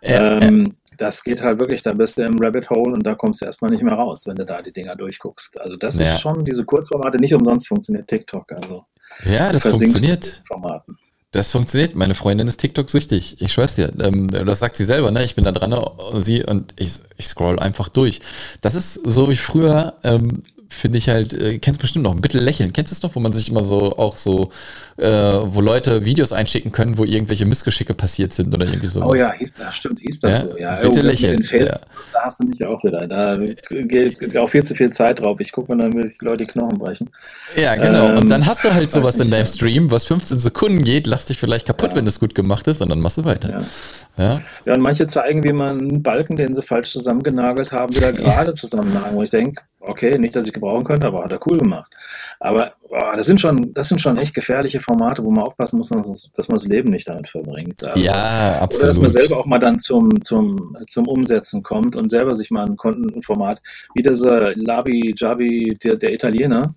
[0.03, 0.97] Ja, ähm, ja.
[0.97, 3.71] Das geht halt wirklich, da bist du im Rabbit Hole und da kommst du erstmal
[3.71, 5.59] nicht mehr raus, wenn du da die Dinger durchguckst.
[5.61, 6.15] Also das ja.
[6.15, 8.53] ist schon, diese Kurzformate, nicht umsonst funktioniert TikTok.
[8.53, 8.85] Also
[9.25, 10.43] ja, das funktioniert.
[10.47, 10.99] Formaten.
[11.33, 11.95] Das funktioniert.
[11.95, 13.41] Meine Freundin ist TikTok-süchtig.
[13.41, 13.93] Ich schwör's dir.
[14.01, 15.25] Ähm, das sagt sie selber, ne?
[15.25, 15.75] Ich bin da dran,
[16.15, 18.21] sie und ich, ich scroll einfach durch.
[18.63, 22.73] Das ist so wie früher, ähm, finde ich halt, äh, kennst bestimmt noch, Bitte lächeln.
[22.73, 24.51] Kennst du es noch, wo man sich immer so auch so,
[24.97, 29.09] äh, wo Leute Videos einschicken können, wo irgendwelche Missgeschicke passiert sind oder irgendwie sowas?
[29.11, 30.49] Oh ja, hieß das, stimmt, hieß das ja?
[30.49, 30.59] so.
[30.59, 31.47] Ja, bitte lächeln.
[31.51, 31.81] Ja.
[32.13, 33.07] Da hast du mich auch wieder.
[33.07, 35.41] Da geht auch viel zu viel Zeit drauf.
[35.41, 37.11] Ich gucke mir dann, wie die Leute die Knochen brechen.
[37.57, 38.11] Ja, genau.
[38.11, 41.27] Ähm, und dann hast du halt sowas in deinem Stream, was 15 Sekunden geht, lass
[41.27, 41.99] dich vielleicht kaputt, ja.
[41.99, 43.51] wenn es gut gemacht ist, und dann machst du weiter.
[43.51, 44.41] Ja.
[44.67, 44.75] Ja.
[44.75, 49.17] und manche zeigen, wie man einen Balken, den sie falsch zusammengenagelt haben, wieder gerade zusammennageln.
[49.17, 51.93] Wo ich denke, okay, nicht, dass ich gebrauchen könnte, aber hat er cool gemacht.
[52.39, 55.89] Aber boah, das, sind schon, das sind schon echt gefährliche Formate, wo man aufpassen muss,
[55.89, 57.83] dass, man das Leben nicht damit verbringt.
[57.83, 58.83] Also, ja, absolut.
[58.83, 62.51] Oder dass man selber auch mal dann zum, zum, zum Umsetzen kommt und selber sich
[62.51, 63.61] mal ein Kontenformat,
[63.95, 66.75] wie dieser Labi Javi, der, der Italiener,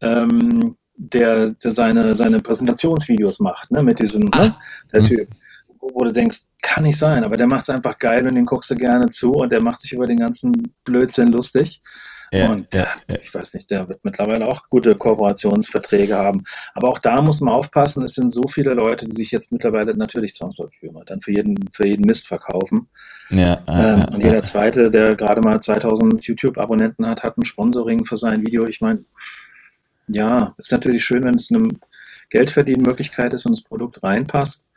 [0.00, 4.44] ähm, der, der seine, seine Präsentationsvideos macht, ne, mit diesem, ah.
[4.44, 4.54] ne,
[4.92, 5.08] der hm.
[5.08, 5.28] Typ
[5.82, 8.70] wo du denkst, kann nicht sein, aber der macht es einfach geil und den guckst
[8.70, 11.80] du gerne zu und der macht sich über den ganzen Blödsinn lustig.
[12.32, 13.16] Ja, und ja, ja.
[13.20, 16.44] ich weiß nicht, der wird mittlerweile auch gute Kooperationsverträge haben.
[16.74, 19.94] Aber auch da muss man aufpassen, es sind so viele Leute, die sich jetzt mittlerweile
[19.94, 22.88] natürlich zwangsläufig dann für jeden, für jeden Mist verkaufen.
[23.28, 28.16] Ja, ähm, und jeder zweite, der gerade mal 2000 YouTube-Abonnenten hat, hat ein Sponsoring für
[28.16, 28.66] sein Video.
[28.66, 29.04] Ich meine,
[30.08, 31.68] ja, ist natürlich schön, wenn es eine
[32.30, 34.68] Geldverdienmöglichkeit ist und das Produkt reinpasst.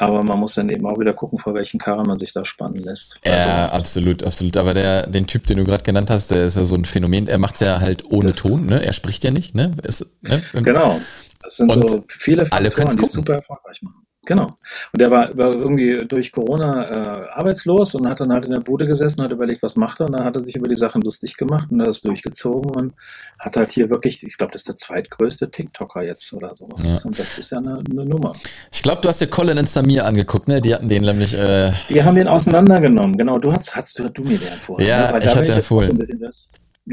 [0.00, 2.78] Aber man muss dann eben auch wieder gucken, vor welchen Karren man sich da spannen
[2.78, 3.18] lässt.
[3.24, 4.56] Ja, absolut, absolut.
[4.56, 7.26] Aber der, den Typ, den du gerade genannt hast, der ist ja so ein Phänomen.
[7.26, 8.84] Er macht es ja halt ohne Ton, ne?
[8.84, 9.72] Er spricht ja nicht, ne?
[9.82, 10.40] Ist, ne?
[10.52, 11.00] Genau.
[11.42, 14.06] Das sind Und so viele Faktoren, die super erfolgreich machen.
[14.26, 14.58] Genau.
[14.92, 18.60] Und der war, war irgendwie durch Corona äh, arbeitslos und hat dann halt in der
[18.60, 20.06] Bude gesessen, hat überlegt, was macht er.
[20.06, 22.94] Und dann hat er sich über die Sachen lustig gemacht und hat es durchgezogen und
[23.38, 27.00] hat halt hier wirklich, ich glaube, das ist der zweitgrößte TikToker jetzt oder sowas.
[27.02, 27.06] Ja.
[27.06, 28.32] Und das ist ja eine, eine Nummer.
[28.72, 30.60] Ich glaube, du hast dir Colin und Samir angeguckt, ne?
[30.60, 31.32] Die hatten den nämlich.
[31.32, 33.38] Äh die haben den auseinandergenommen, genau.
[33.38, 34.86] Du hast, hast du, du mir den empfohlen.
[34.86, 35.24] Ja, ne?
[35.24, 35.98] ich hatte empfohlen.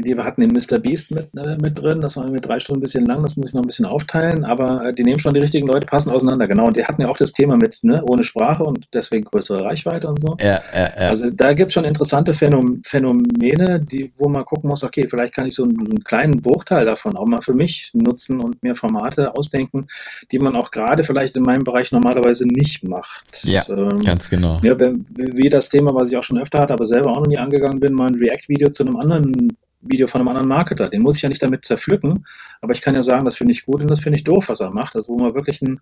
[0.04, 0.78] Die hatten den Mr.
[0.78, 3.50] Beast mit, äh, mit drin, das war mit drei Stunden ein bisschen lang, das muss
[3.50, 6.46] ich noch ein bisschen aufteilen, aber äh, die nehmen schon die richtigen Leute, passen auseinander,
[6.46, 6.66] genau.
[6.66, 10.08] Und die hatten ja auch das Thema mit ne, ohne Sprache und deswegen größere Reichweite
[10.08, 10.36] und so.
[10.40, 11.10] Ja, ja, ja.
[11.10, 15.34] Also da gibt es schon interessante Phänom Phänomene, die, wo man gucken muss, okay, vielleicht
[15.34, 18.76] kann ich so einen, einen, kleinen Bruchteil davon auch mal für mich nutzen und mir
[18.76, 19.86] Formate ausdenken,
[20.30, 23.44] die man auch gerade vielleicht in meinem Bereich normalerweise nicht macht.
[23.44, 24.60] Ja, ähm, ganz genau.
[24.62, 27.38] Ja, wie das Thema, was ich auch schon öfter hatte, aber selber auch noch nie
[27.38, 29.56] angegangen bin, mal ein React-Video zu einem anderen
[29.88, 30.88] Video von einem anderen Marketer.
[30.88, 32.26] Den muss ich ja nicht damit zerpflücken,
[32.60, 34.60] aber ich kann ja sagen, das finde ich gut und das finde ich doof, was
[34.60, 34.96] er macht.
[34.96, 35.80] Also wo man wirklich ein,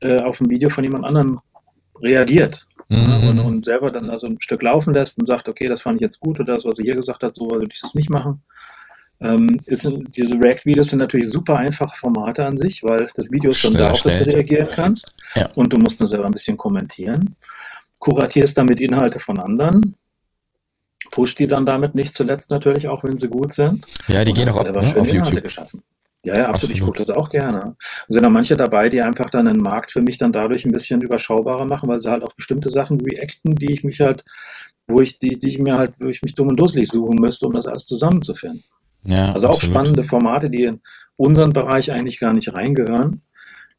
[0.00, 1.40] äh, auf ein Video von jemand anderem
[2.00, 2.66] reagiert.
[2.88, 3.28] Mhm.
[3.28, 6.02] Und, und, selber dann also ein Stück laufen lässt und sagt, okay, das fand ich
[6.02, 8.42] jetzt gut oder das, was er hier gesagt hat, so würde ich das nicht machen.
[9.20, 13.58] Ähm, ist, diese React-Videos sind natürlich super einfache Formate an sich, weil das Video ist
[13.58, 15.14] schon da, auf das du reagieren kannst.
[15.34, 15.48] Ja.
[15.54, 17.36] Und du musst nur selber ein bisschen kommentieren.
[18.00, 19.96] Kuratierst damit Inhalte von anderen
[21.10, 23.84] pusht die dann damit nicht zuletzt natürlich auch, wenn sie gut sind.
[24.08, 25.42] Ja, die gehen auch ab, ne, auf YouTube.
[25.42, 25.82] Geschaffen.
[26.24, 26.54] Ja, ja, absolut.
[26.54, 26.74] absolut.
[26.74, 27.76] Ich gucke das auch gerne.
[28.08, 30.72] Es sind auch manche dabei, die einfach dann den Markt für mich dann dadurch ein
[30.72, 34.24] bisschen überschaubarer machen, weil sie halt auf bestimmte Sachen reacten, die ich mich halt,
[34.86, 37.46] wo ich, die, die ich mir halt, wo ich mich dumm und dusselig suchen müsste,
[37.46, 38.64] um das alles zusammenzufinden.
[39.04, 39.74] Ja, also auch absolut.
[39.74, 40.80] spannende Formate, die in
[41.16, 43.20] unseren Bereich eigentlich gar nicht reingehören,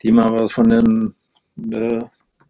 [0.04, 1.16] die man aber von den
[1.74, 2.00] äh,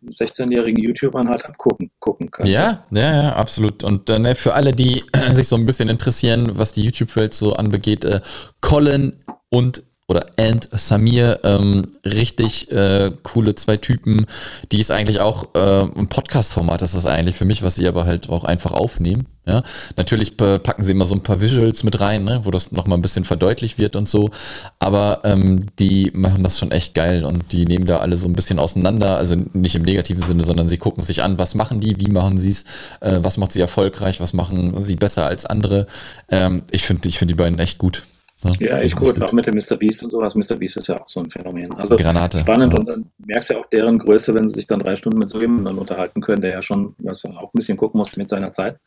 [0.10, 2.50] 16-jährigen YouTubern halt abgucken gucken können.
[2.50, 3.84] Ja, ja, ja, absolut.
[3.84, 7.34] Und äh, ne, für alle, die äh, sich so ein bisschen interessieren, was die YouTube-Welt
[7.34, 8.22] so anbegeht, äh,
[8.62, 14.28] Colin und oder and Samir, ähm, richtig äh, coole zwei Typen,
[14.72, 18.06] die ist eigentlich auch äh, ein Podcast-Format, das ist eigentlich für mich, was sie aber
[18.06, 19.26] halt auch einfach aufnehmen.
[19.48, 19.62] Ja,
[19.96, 23.04] natürlich packen sie immer so ein paar Visuals mit rein, ne, wo das nochmal ein
[23.04, 24.32] bisschen verdeutlicht wird und so.
[24.80, 28.34] Aber ähm, die machen das schon echt geil und die nehmen da alle so ein
[28.34, 29.18] bisschen auseinander.
[29.18, 32.40] Also nicht im negativen Sinne, sondern sie gucken sich an, was machen die, wie machen
[32.40, 32.64] sie es,
[33.02, 35.86] äh, was macht sie erfolgreich, was machen sie besser als andere.
[36.28, 38.04] Ähm, ich finde ich finde die beiden echt gut.
[38.46, 38.54] Ne?
[38.60, 39.22] Ja, echt gut.
[39.22, 39.76] Auch mit dem Mr.
[39.76, 40.36] Beast und sowas.
[40.36, 40.56] Mr.
[40.56, 41.74] Beast ist ja auch so ein Phänomen.
[41.74, 42.40] Also Granate.
[42.40, 42.80] spannend ja.
[42.80, 45.30] und dann merkst du ja auch deren Größe, wenn sie sich dann drei Stunden mit
[45.30, 48.52] so jemandem unterhalten können, der ja schon was auch ein bisschen gucken muss mit seiner
[48.52, 48.78] Zeit.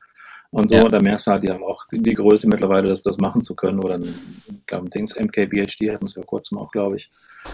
[0.51, 0.89] Und so, ja.
[0.89, 3.81] da merkst du halt, die haben auch die Größe mittlerweile, das, das machen zu können.
[3.81, 7.11] Oder ein, ich glaube, Dings, MKBHD hatten sie vor kurzem auch, glaube ich.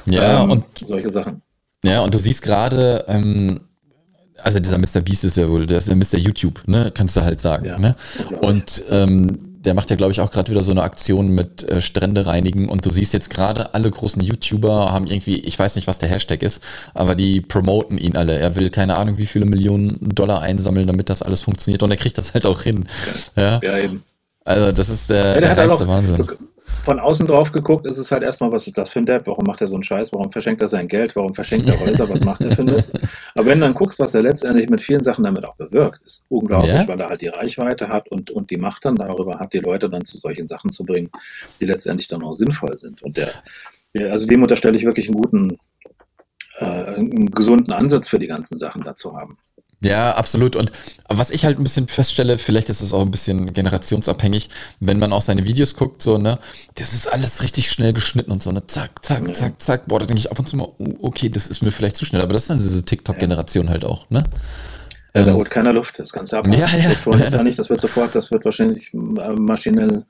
[0.07, 1.43] Ja, ähm, und solche Sachen.
[1.83, 3.63] Ja, und du siehst gerade, ähm,
[4.43, 5.01] also dieser Mr.
[5.01, 6.19] Beast ist ja wohl, der ist ja Mr.
[6.19, 6.93] YouTube, ne?
[6.95, 7.67] Kannst du halt sagen.
[7.67, 7.97] Ja, ne?
[8.41, 11.81] Und ähm, der macht ja, glaube ich, auch gerade wieder so eine Aktion mit äh,
[11.81, 12.69] Strände reinigen.
[12.69, 16.09] Und du siehst jetzt gerade, alle großen YouTuber haben irgendwie, ich weiß nicht, was der
[16.09, 16.63] Hashtag ist,
[16.95, 18.39] aber die promoten ihn alle.
[18.39, 21.83] Er will keine Ahnung, wie viele Millionen Dollar einsammeln, damit das alles funktioniert.
[21.83, 22.87] Und er kriegt das halt auch hin.
[23.37, 24.03] Ja, ja eben.
[24.45, 26.27] Also das ist der, ja, der, der reinste Wahnsinn
[26.85, 29.27] von außen drauf geguckt, ist es halt erstmal, was ist das für ein Depp?
[29.27, 30.13] Warum macht er so einen Scheiß?
[30.13, 31.17] Warum verschenkt er sein Geld?
[31.17, 32.09] Warum verschenkt er Häuser?
[32.09, 32.93] Was macht er für Mist?
[33.35, 36.27] Aber wenn du dann guckst, was er letztendlich mit vielen Sachen damit auch bewirkt, ist
[36.29, 36.87] unglaublich, ja.
[36.87, 39.89] weil er halt die Reichweite hat und, und die Macht dann darüber hat, die Leute
[39.89, 41.11] dann zu solchen Sachen zu bringen,
[41.61, 43.03] die letztendlich dann auch sinnvoll sind.
[43.03, 43.31] Und der,
[43.95, 45.59] der also dem unterstelle ich wirklich einen guten,
[46.59, 49.39] äh, einen gesunden Ansatz für die ganzen Sachen dazu haben.
[49.85, 50.57] Ja, absolut.
[50.57, 50.73] Und
[51.09, 54.49] was ich halt ein bisschen feststelle, vielleicht ist es auch ein bisschen generationsabhängig,
[54.81, 56.39] wenn man auch seine Videos guckt, so, ne,
[56.77, 59.87] das ist alles richtig schnell geschnitten und so, ne, zack, zack, zack, zack.
[59.87, 62.05] Boah, da denke ich ab und zu mal, oh, okay, das ist mir vielleicht zu
[62.05, 64.25] schnell, aber das ist dann diese TikTok-Generation halt auch, ne?
[65.15, 66.47] Ja, da ähm, holt keiner Luft, das ganze ab.
[66.49, 66.91] Ja, ja.
[67.25, 70.05] Ist ja nicht, das wird sofort, das wird wahrscheinlich äh, maschinell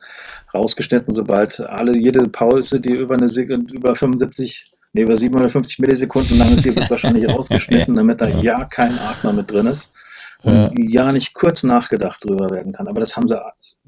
[0.54, 4.64] rausgeschnitten, sobald alle, jede Pause, die über eine Sekunde, über 75,
[4.94, 9.32] nee, über 750 Millisekunden lang ist, die wird wahrscheinlich rausgeschnitten, damit da ja kein Atmer
[9.32, 9.92] mit drin ist
[10.42, 11.04] und ja.
[11.04, 12.88] ja nicht kurz nachgedacht drüber werden kann.
[12.88, 13.38] Aber das haben sie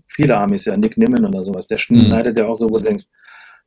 [0.06, 2.06] viele Amis ja, Nick Nimmen oder sowas, der mhm.
[2.06, 3.06] schneidet ja auch so, wo du denkst,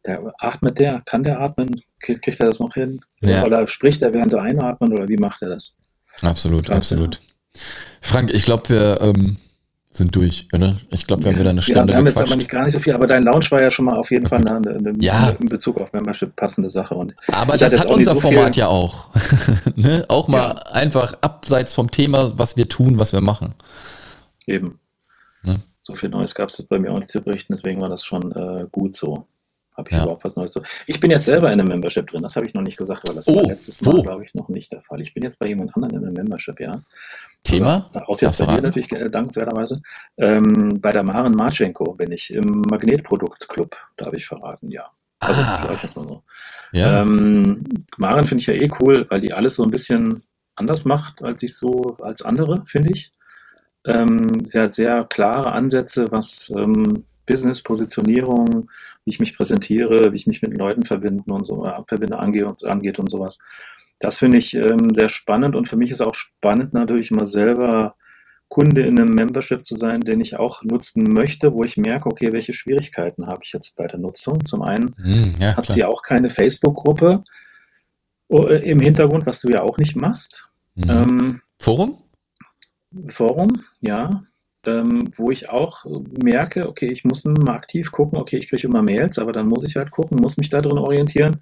[0.06, 1.82] der atmet der, kann der atmen?
[2.00, 3.02] Kriegt er das noch hin?
[3.22, 3.44] Ja.
[3.44, 5.74] Oder spricht er während er einatmet oder wie macht er das?
[6.22, 6.96] Absolut, Klasse.
[6.96, 7.20] absolut.
[8.02, 9.38] Frank, ich glaube, wir ähm,
[9.92, 10.78] sind durch, oder?
[10.92, 11.80] Ich glaube, wir haben wieder eine Stunde.
[11.82, 13.72] Ja, wir haben jetzt aber nicht gar nicht so viel, aber dein Lounge war ja
[13.72, 15.30] schon mal auf jeden Fall eine, eine, eine ja.
[15.32, 16.94] in Bezug auf Membership passende Sache.
[16.94, 19.08] Und aber das hat unser so Format ja auch.
[19.76, 20.06] ne?
[20.08, 20.72] Auch mal ja.
[20.72, 23.56] einfach abseits vom Thema, was wir tun, was wir machen.
[24.46, 24.80] Eben.
[25.42, 25.60] Ne?
[25.82, 28.32] So viel Neues gab es bei mir auch nicht zu berichten, deswegen war das schon
[28.32, 29.26] äh, gut so.
[29.80, 30.04] Habe ich ja.
[30.04, 30.62] überhaupt was Neues zu.
[30.88, 33.16] Ich bin jetzt selber in einem Membership drin, das habe ich noch nicht gesagt, weil
[33.16, 35.02] das oh, war letztes Mal, glaube ich, noch nicht der Fall.
[35.02, 36.82] Ich bin jetzt bei jemand anderem in einem Membership, ja.
[37.44, 37.90] Thema?
[37.94, 39.82] Also, aus jetzt bei dir natürlich äh, dankenswerterweise.
[40.18, 44.92] Ähm, bei der Maren Marchenko bin ich im Magnetproduktclub, darf ich verraten, ja.
[45.20, 45.78] Also ah.
[45.96, 46.24] so.
[46.72, 47.02] Ja.
[47.02, 47.64] Ähm,
[47.98, 50.24] Maren finde ich ja eh cool, weil die alles so ein bisschen
[50.56, 53.14] anders macht, als ich so, als andere, finde ich.
[53.86, 58.70] Ähm, sie hat sehr klare Ansätze, was ähm, Business, Positionierung,
[59.06, 62.48] wie ich mich präsentiere, wie ich mich mit Leuten verbinden und so, äh, verbinde, angehe
[62.48, 63.38] und, angeht und sowas.
[64.00, 67.96] Das finde ich ähm, sehr spannend und für mich ist auch spannend natürlich immer selber
[68.48, 72.34] Kunde in einem Membership zu sein, den ich auch nutzen möchte, wo ich merke, okay,
[72.34, 74.44] welche Schwierigkeiten habe ich jetzt bei der Nutzung?
[74.44, 75.76] Zum einen hm, ja, hat klar.
[75.76, 77.24] sie auch keine Facebook-Gruppe
[78.30, 80.50] äh, im Hintergrund, was du ja auch nicht machst.
[80.74, 80.90] Mhm.
[80.90, 82.04] Ähm, Forum?
[83.10, 84.24] Forum, ja.
[84.66, 85.86] Ähm, wo ich auch
[86.22, 89.64] merke, okay, ich muss mal aktiv gucken, okay, ich kriege immer Mails, aber dann muss
[89.64, 91.38] ich halt gucken, muss mich da drin orientieren.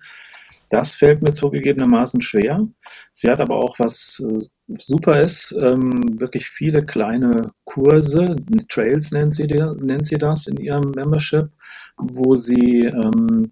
[0.70, 2.68] Das fällt mir zugegebenermaßen schwer.
[3.14, 4.40] Sie hat aber auch was äh,
[4.78, 8.36] super ist, ähm, wirklich viele kleine Kurse,
[8.70, 11.50] Trails nennt sie, nennt sie das in ihrem Membership,
[11.98, 13.52] wo sie ähm,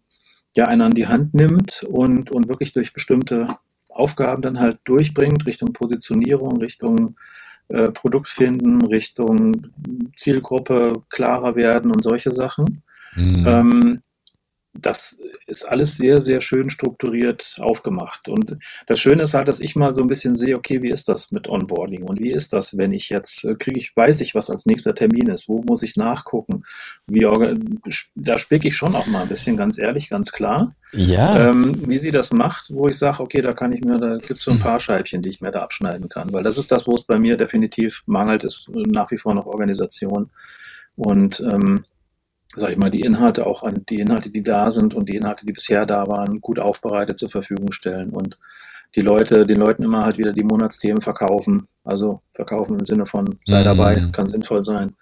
[0.55, 3.47] ja einen an die Hand nimmt und, und wirklich durch bestimmte
[3.89, 7.15] Aufgaben dann halt durchbringt, Richtung Positionierung, Richtung
[7.69, 9.67] äh, Produkt finden, Richtung
[10.15, 12.83] Zielgruppe klarer werden und solche Sachen.
[13.15, 13.45] Mhm.
[13.47, 14.01] Ähm,
[14.79, 18.27] das ist alles sehr, sehr schön strukturiert aufgemacht.
[18.27, 18.57] Und
[18.87, 21.31] das Schöne ist halt, dass ich mal so ein bisschen sehe, okay, wie ist das
[21.31, 24.49] mit Onboarding und wie ist das, wenn ich jetzt äh, kriege ich, weiß ich, was
[24.49, 26.63] als nächster Termin ist, wo muss ich nachgucken?
[27.07, 27.27] Wie,
[28.15, 30.75] da spicke ich schon auch mal ein bisschen, ganz ehrlich, ganz klar.
[30.91, 31.49] Ja.
[31.49, 34.39] Ähm, wie sie das macht, wo ich sage, okay, da kann ich mir, da gibt
[34.39, 36.31] es so ein paar Scheibchen, die ich mir da abschneiden kann.
[36.33, 39.45] Weil das ist das, wo es bei mir definitiv mangelt, ist nach wie vor noch
[39.45, 40.29] Organisation.
[40.95, 41.83] Und ähm,
[42.55, 45.45] sag ich mal, die Inhalte auch an die Inhalte, die da sind und die Inhalte,
[45.45, 48.37] die bisher da waren, gut aufbereitet zur Verfügung stellen und
[48.95, 51.67] die Leute, den Leuten immer halt wieder die Monatsthemen verkaufen.
[51.83, 53.65] Also verkaufen im Sinne von sei mhm.
[53.65, 54.95] dabei, kann sinnvoll sein.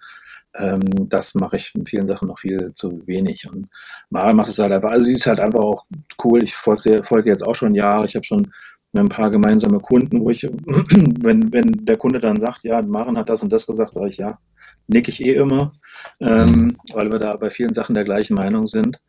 [0.56, 3.48] Ähm, das mache ich in vielen Sachen noch viel zu wenig.
[3.50, 3.68] Und
[4.10, 5.84] Mara macht es halt einfach, also sie ist halt einfach auch
[6.24, 6.42] cool.
[6.42, 8.04] Ich folge, folge jetzt auch schon Jahre.
[8.06, 8.50] Ich habe schon
[8.96, 10.42] ein paar gemeinsame Kunden, wo ich,
[11.22, 14.16] wenn, wenn der Kunde dann sagt, ja, Maren hat das und das gesagt, sage ich,
[14.16, 14.38] ja,
[14.86, 15.72] nick ich eh immer,
[16.20, 16.76] ähm, mhm.
[16.92, 19.00] weil wir da bei vielen Sachen der gleichen Meinung sind.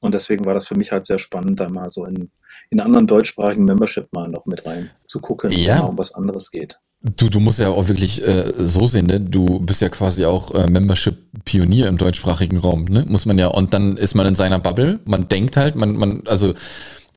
[0.00, 2.30] Und deswegen war das für mich halt sehr spannend, da mal so in,
[2.70, 5.80] in anderen deutschsprachigen Membership mal noch mit rein zu gucken, ja.
[5.80, 6.78] um was anderes geht.
[7.00, 9.20] Du, du musst ja auch wirklich äh, so sehen, ne?
[9.20, 13.04] Du bist ja quasi auch äh, Membership-Pionier im deutschsprachigen Raum, ne?
[13.06, 13.48] Muss man ja.
[13.48, 16.54] Und dann ist man in seiner Bubble, man denkt halt, man, man, also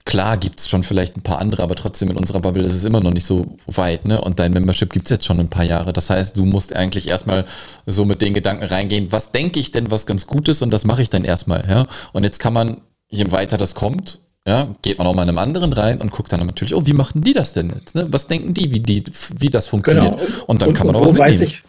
[0.08, 2.86] Klar gibt es schon vielleicht ein paar andere, aber trotzdem in unserer Bubble ist es
[2.86, 4.22] immer noch nicht so weit, ne?
[4.22, 5.92] Und dein Membership gibt es jetzt schon ein paar Jahre.
[5.92, 7.44] Das heißt, du musst eigentlich erstmal
[7.86, 10.86] so mit den Gedanken reingehen, was denke ich denn, was ganz gut ist und das
[10.86, 11.86] mache ich dann erstmal, ja?
[12.14, 12.80] Und jetzt kann man,
[13.10, 16.32] je weiter das kommt, ja, geht man auch mal in einem anderen rein und guckt
[16.32, 17.96] dann natürlich, oh, wie machen die das denn jetzt?
[17.96, 18.08] Ne?
[18.10, 19.04] Was denken die, wie die,
[19.38, 20.18] wie das funktioniert?
[20.18, 20.44] Genau.
[20.48, 21.44] Und dann und, kann man auch was mitnehmen.
[21.44, 21.64] Ich,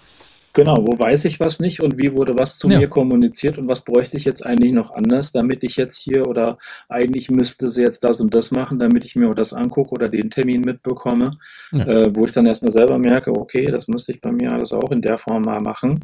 [0.59, 2.81] Genau, wo weiß ich was nicht und wie wurde was zu ja.
[2.81, 6.59] mir kommuniziert und was bräuchte ich jetzt eigentlich noch anders, damit ich jetzt hier oder
[6.89, 10.31] eigentlich müsste sie jetzt das und das machen, damit ich mir das angucke oder den
[10.31, 11.39] Termin mitbekomme,
[11.71, 11.85] ja.
[11.87, 14.91] äh, wo ich dann erstmal selber merke, okay, das müsste ich bei mir alles auch
[14.91, 16.01] in der Form mal machen.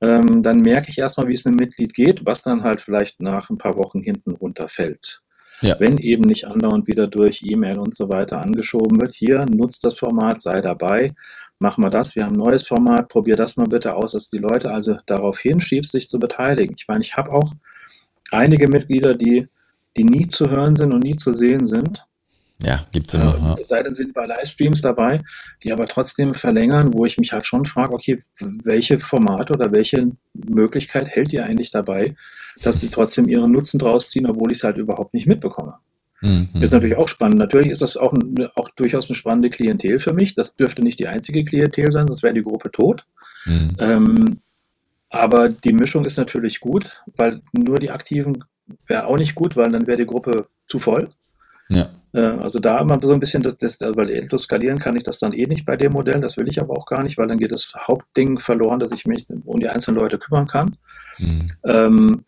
[0.00, 3.50] Ähm, dann merke ich erstmal, wie es einem Mitglied geht, was dann halt vielleicht nach
[3.50, 5.22] ein paar Wochen hinten runterfällt.
[5.62, 5.76] Ja.
[5.78, 9.98] Wenn eben nicht andauernd wieder durch E-Mail und so weiter angeschoben wird, hier nutzt das
[9.98, 11.14] Format, sei dabei
[11.58, 14.38] machen wir das, wir haben ein neues Format, probier das mal bitte aus, dass die
[14.38, 16.74] Leute also darauf hinschiebst, sich zu beteiligen.
[16.78, 17.52] Ich meine, ich habe auch
[18.30, 19.48] einige Mitglieder, die,
[19.96, 22.06] die nie zu hören sind und nie zu sehen sind.
[22.62, 23.56] Ja, gibt es immer.
[23.58, 23.64] Ja.
[23.64, 25.20] Sei denn, sind bei Livestreams dabei,
[25.62, 30.10] die aber trotzdem verlängern, wo ich mich halt schon frage, okay, welche Formate oder welche
[30.32, 32.16] Möglichkeit hält ihr eigentlich dabei,
[32.62, 35.74] dass sie trotzdem ihren Nutzen draus ziehen, obwohl ich es halt überhaupt nicht mitbekomme.
[36.22, 36.48] Mhm.
[36.60, 37.38] Ist natürlich auch spannend.
[37.38, 38.14] Natürlich ist das auch,
[38.54, 40.34] auch durchaus eine spannende Klientel für mich.
[40.34, 43.04] Das dürfte nicht die einzige Klientel sein, sonst wäre die Gruppe tot.
[43.44, 43.76] Mhm.
[43.78, 44.40] Ähm,
[45.10, 48.44] aber die Mischung ist natürlich gut, weil nur die Aktiven
[48.86, 51.10] wäre auch nicht gut, weil dann wäre die Gruppe zu voll.
[51.68, 51.90] Ja.
[52.16, 55.18] Äh, also da immer so ein bisschen, das, das, weil endlos skalieren kann ich das
[55.18, 57.38] dann eh nicht bei dem Modell, das will ich aber auch gar nicht, weil dann
[57.38, 60.76] geht das Hauptding verloren, dass ich mich um die einzelnen Leute kümmern kann.
[61.18, 61.52] Mhm.
[61.64, 62.24] Ähm,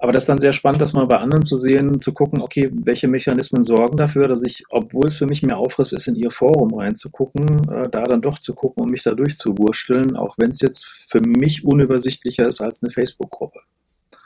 [0.00, 2.70] aber das ist dann sehr spannend, das mal bei anderen zu sehen, zu gucken, okay,
[2.72, 6.30] welche Mechanismen sorgen dafür, dass ich, obwohl es für mich mehr Aufriss ist, in ihr
[6.30, 10.60] Forum reinzugucken, äh, da dann doch zu gucken und mich da durchzuwurschteln, auch wenn es
[10.60, 13.60] jetzt für mich unübersichtlicher ist als eine Facebook-Gruppe.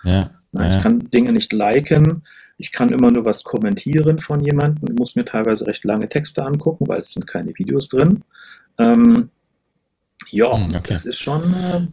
[0.05, 0.77] Ja, Na, ja.
[0.77, 2.23] Ich kann Dinge nicht liken,
[2.57, 6.45] ich kann immer nur was kommentieren von jemandem, ich muss mir teilweise recht lange Texte
[6.45, 8.23] angucken, weil es sind keine Videos drin.
[8.79, 9.31] Ähm,
[10.31, 10.95] ja, hm, okay.
[10.95, 11.43] das ist schon.
[11.55, 11.87] Äh,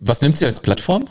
[0.00, 1.08] was nimmt sie als Plattform?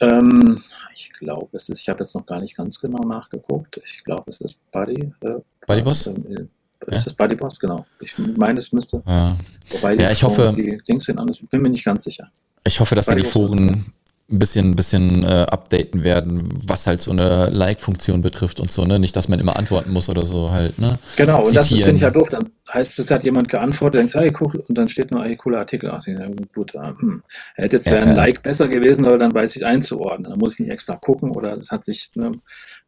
[0.00, 3.80] Ähm, ich glaube, es ist, ich habe jetzt noch gar nicht ganz genau nachgeguckt.
[3.84, 5.12] Ich glaube, es ist Buddy.
[5.20, 5.34] Äh,
[5.66, 6.08] Buddyboss?
[6.08, 6.46] Äh,
[6.90, 6.96] ja.
[6.96, 7.86] Ist das Buddyboss, genau.
[8.00, 9.02] Ich meine, es müsste.
[9.06, 9.36] Ja,
[9.70, 10.52] wobei ja ich hoffe.
[10.56, 12.30] Die Dings sind anders, bin mir nicht ganz sicher.
[12.64, 13.92] Ich hoffe, dass da die Foren
[14.28, 18.98] ein bisschen, bisschen äh, updaten werden, was halt so eine Like-Funktion betrifft und so, ne?
[18.98, 20.98] Nicht, dass man immer antworten muss oder so halt, ne?
[21.16, 22.28] Genau, und das finde ich ja doof.
[22.30, 25.58] Dann heißt es, hat jemand geantwortet, denkst, hey, cool, und dann steht nur, hey, cooler
[25.58, 25.90] Artikel.
[25.90, 27.22] Ach, ja, gut, äh, hm.
[27.54, 30.30] Hätte jetzt ja, ein Like besser gewesen, aber dann weiß ich einzuordnen.
[30.30, 32.32] Dann muss ich nicht extra gucken oder hat sich, ne?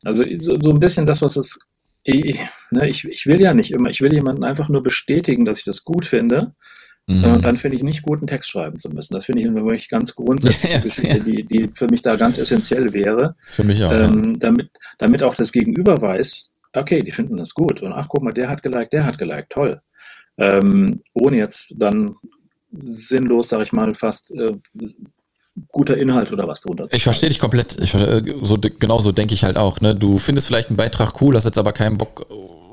[0.02, 1.58] Also so, so ein bisschen das, was es
[2.02, 5.58] ich, ne, ich, ich will ja nicht immer, ich will jemanden einfach nur bestätigen, dass
[5.58, 6.54] ich das gut finde.
[7.08, 7.24] Mhm.
[7.24, 9.14] Und dann finde ich nicht gut, einen Text schreiben zu müssen.
[9.14, 11.24] Das finde ich eine wirklich ganz grundsätzliche ja, Geschichte, ja.
[11.24, 13.34] Die, die für mich da ganz essentiell wäre.
[13.44, 13.90] Für mich auch.
[13.90, 14.32] Ähm, ja.
[14.38, 17.80] damit, damit auch das Gegenüber weiß, okay, die finden das gut.
[17.82, 19.80] Und ach, guck mal, der hat geliked, der hat geliked, toll.
[20.36, 22.14] Ähm, ohne jetzt dann
[22.70, 24.52] sinnlos, sage ich mal, fast äh,
[25.68, 26.88] guter Inhalt oder was drunter.
[26.90, 27.78] Ich verstehe dich komplett.
[27.80, 29.80] Ich, äh, so, genau so denke ich halt auch.
[29.80, 29.94] Ne?
[29.94, 32.26] Du findest vielleicht einen Beitrag cool, hast jetzt aber keinen Bock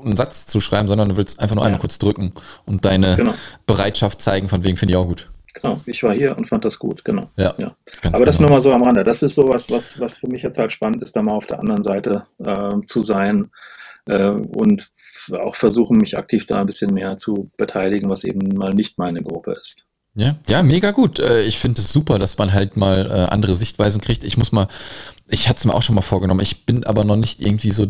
[0.06, 1.66] einen Satz zu schreiben, sondern du willst einfach nur ja.
[1.66, 2.32] einmal kurz drücken
[2.64, 3.34] und deine genau.
[3.66, 5.30] Bereitschaft zeigen, von wegen finde ich auch gut.
[5.54, 7.30] Genau, ich war hier und fand das gut, genau.
[7.36, 7.66] Ja, ja.
[8.02, 8.24] Aber genau.
[8.24, 9.04] das nur mal so am Rande.
[9.04, 11.60] Das ist sowas, was, was für mich jetzt halt spannend ist, da mal auf der
[11.60, 13.50] anderen Seite äh, zu sein
[14.04, 14.90] äh, und
[15.32, 19.22] auch versuchen, mich aktiv da ein bisschen mehr zu beteiligen, was eben mal nicht meine
[19.22, 19.86] Gruppe ist.
[20.14, 21.20] Ja, ja, mega gut.
[21.20, 24.24] Äh, ich finde es super, dass man halt mal äh, andere Sichtweisen kriegt.
[24.24, 24.68] Ich muss mal,
[25.28, 26.40] ich hatte es mir auch schon mal vorgenommen.
[26.40, 27.86] Ich bin aber noch nicht irgendwie so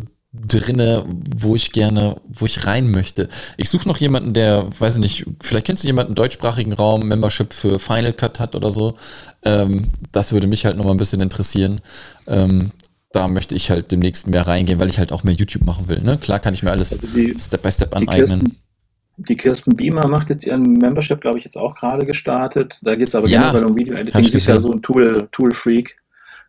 [0.47, 1.05] drinne,
[1.37, 3.29] wo ich gerne, wo ich rein möchte.
[3.57, 7.09] Ich suche noch jemanden, der, weiß ich nicht, vielleicht kennst du jemanden im deutschsprachigen Raum,
[7.09, 8.97] Membership für Final Cut hat oder so.
[9.45, 11.81] Ähm, das würde mich halt noch mal ein bisschen interessieren.
[12.27, 12.73] Ähm,
[13.13, 16.01] da möchte ich halt demnächst mehr reingehen, weil ich halt auch mehr YouTube machen will.
[16.01, 16.19] Ne?
[16.19, 18.17] Klar kann ich mir alles also die, Step by Step aneignen.
[18.17, 18.57] Die Kirsten,
[19.17, 22.79] die Kirsten Beamer macht jetzt ihren Membership, glaube ich, jetzt auch gerade gestartet.
[22.83, 24.23] Da geht es aber ja, generell um Video-Editing.
[24.23, 25.33] Die ist ja so ein Tool-Freak.
[25.33, 25.53] Tool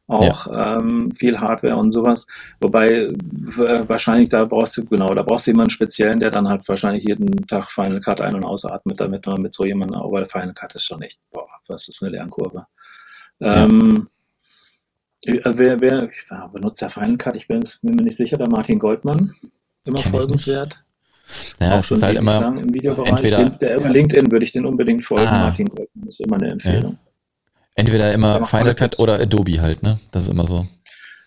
[0.08, 0.78] auch ja.
[0.78, 2.26] ähm, viel Hardware und sowas.
[2.60, 3.14] Wobei äh,
[3.88, 7.46] wahrscheinlich da brauchst du, genau, da brauchst du jemanden speziellen, der dann halt wahrscheinlich jeden
[7.48, 10.86] Tag Final Cut ein- und ausatmet, damit man mit so jemandem, weil Final Cut ist
[10.86, 12.66] schon echt, boah, was ist eine Lernkurve.
[13.42, 14.08] Ähm,
[15.26, 17.36] äh, wer, wer ja, benutzt der Final Cut?
[17.36, 19.36] Ich bin, bin, mir nicht sicher, der Martin Goldmann,
[19.86, 20.84] immer Kenn folgenswert.
[21.60, 25.28] Ja, es ist halt immer entweder der, der LinkedIn würde ich den unbedingt folgen.
[25.28, 25.48] Ah.
[25.48, 26.98] Martin Goldmann ist immer eine Empfehlung.
[27.78, 30.00] Entweder immer Final Cut oder Adobe halt, ne?
[30.12, 30.68] Das ist immer so.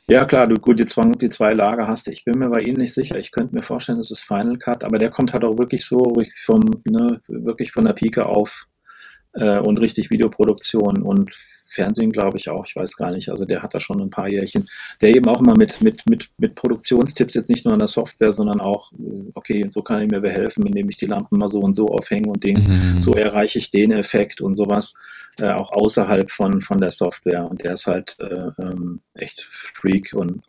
[0.08, 2.08] Ja, klar, du gut, die, Zwang, die zwei Lager hast.
[2.08, 3.16] Ich bin mir bei Ihnen nicht sicher.
[3.16, 5.98] Ich könnte mir vorstellen, das ist Final Cut, aber der kommt halt auch wirklich so
[6.16, 8.66] wirklich vom, ne, wirklich von der Pike auf
[9.34, 11.36] äh, und richtig Videoproduktion und
[11.68, 13.28] Fernsehen, glaube ich auch, ich weiß gar nicht.
[13.28, 14.68] Also der hat da schon ein paar Jährchen,
[15.00, 18.32] der eben auch immer mit, mit, mit, mit Produktionstipps jetzt nicht nur an der Software,
[18.32, 21.60] sondern auch, äh, okay, so kann ich mir behelfen, indem ich die Lampen mal so
[21.60, 23.00] und so aufhänge und den, mhm.
[23.00, 24.94] so erreiche ich den Effekt und sowas,
[25.40, 27.48] äh, auch außerhalb von, von der Software.
[27.48, 30.42] Und der ist halt äh, ähm, echt Freak und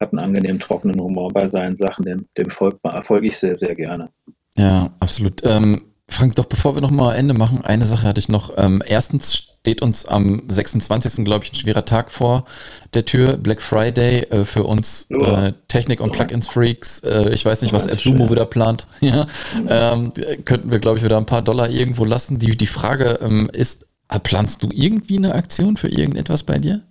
[0.00, 3.74] hat einen angenehm trockenen Humor bei seinen Sachen, dem, dem folge folg ich sehr, sehr
[3.74, 4.10] gerne.
[4.56, 5.42] Ja, absolut.
[5.44, 8.56] Ähm, Frank, doch bevor wir nochmal Ende machen, eine Sache hatte ich noch.
[8.56, 11.24] Ähm, erstens steht uns am 26.
[11.24, 12.46] glaube ich ein schwerer Tag vor
[12.94, 13.36] der Tür.
[13.36, 17.00] Black Friday äh, für uns äh, Technik- und Plugins-Freaks.
[17.00, 18.86] Äh, ich weiß nicht, was AppSumo wieder plant.
[19.00, 19.26] ja.
[19.68, 20.12] Ähm,
[20.46, 22.38] könnten wir, glaube ich, wieder ein paar Dollar irgendwo lassen.
[22.38, 23.87] Die, die Frage ähm, ist,
[24.22, 26.82] planst du irgendwie eine Aktion für irgendetwas bei dir?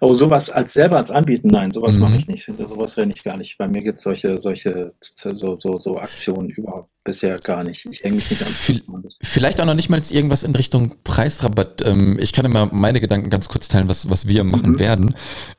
[0.00, 2.02] Oh, sowas als selber als Anbieten, nein, sowas mhm.
[2.02, 2.50] mache ich nicht.
[2.58, 3.56] Sowas renne ich gar nicht.
[3.58, 7.86] Bei mir gibt es solche, solche so, so, so Aktionen überhaupt bisher gar nicht.
[7.86, 9.04] Ich hänge mich nicht an.
[9.22, 11.82] Vielleicht auch noch nicht mal irgendwas in Richtung Preisrabatt.
[11.86, 14.78] Ähm, ich kann immer meine Gedanken ganz kurz teilen, was, was wir machen mhm.
[14.78, 15.14] werden.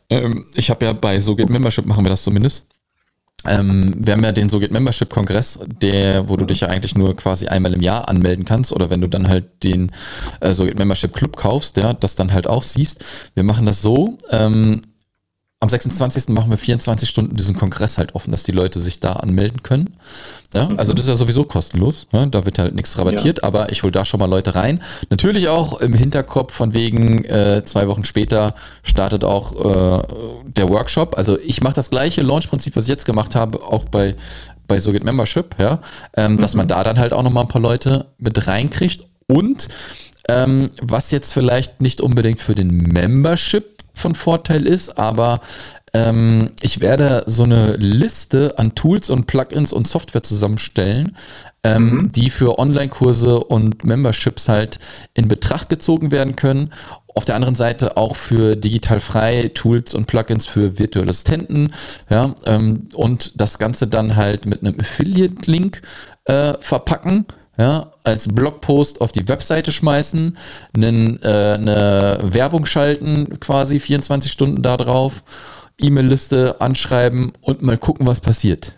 [0.09, 2.68] Ähm, ich habe ja bei So geht Membership machen wir das zumindest.
[3.48, 7.16] Ähm, wir haben ja den SoGit Membership Kongress, der, wo du dich ja eigentlich nur
[7.16, 9.91] quasi einmal im Jahr anmelden kannst oder wenn du dann halt den
[10.39, 13.04] äh, SoGit Membership Club kaufst, ja, das dann halt auch siehst.
[13.36, 14.82] Wir machen das so, ähm,
[15.64, 16.28] am 26.
[16.28, 19.95] machen wir 24 Stunden diesen Kongress halt offen, dass die Leute sich da anmelden können.
[20.53, 20.78] Ja, mhm.
[20.78, 22.05] also das ist ja sowieso kostenlos.
[22.11, 23.43] Ja, da wird halt nichts rabattiert, ja.
[23.47, 24.84] aber ich hole da schon mal Leute rein.
[25.09, 30.03] Natürlich auch im Hinterkopf von wegen äh, zwei Wochen später startet auch äh,
[30.45, 31.18] der Workshop.
[31.18, 34.16] Also ich mache das gleiche Launch-Prinzip, was ich jetzt gemacht habe, auch bei
[34.68, 35.80] bei SoGit Membership, ja,
[36.16, 36.38] ähm, mhm.
[36.39, 39.68] dass man da dann halt auch noch mal ein paar Leute mit reinkriegt und
[40.30, 45.41] ähm, was jetzt vielleicht nicht unbedingt für den Membership von Vorteil ist, aber
[45.94, 51.16] ähm, ich werde so eine Liste an Tools und Plugins und Software zusammenstellen,
[51.64, 52.12] ähm, mhm.
[52.12, 54.80] die für Online-Kurse und Memberships halt
[55.14, 56.74] in Betracht gezogen werden können.
[57.16, 61.72] Auf der anderen Seite auch für digital frei Tools und Plugins für virtuelle Assistenten,
[62.10, 65.84] ja, ähm, und das Ganze dann halt mit einem Affiliate-Link
[66.26, 67.28] äh, verpacken
[67.58, 70.38] ja, als Blogpost auf die Webseite schmeißen,
[70.76, 75.24] einen, äh, eine Werbung schalten, quasi 24 Stunden da drauf,
[75.80, 78.76] E-Mail-Liste anschreiben und mal gucken, was passiert.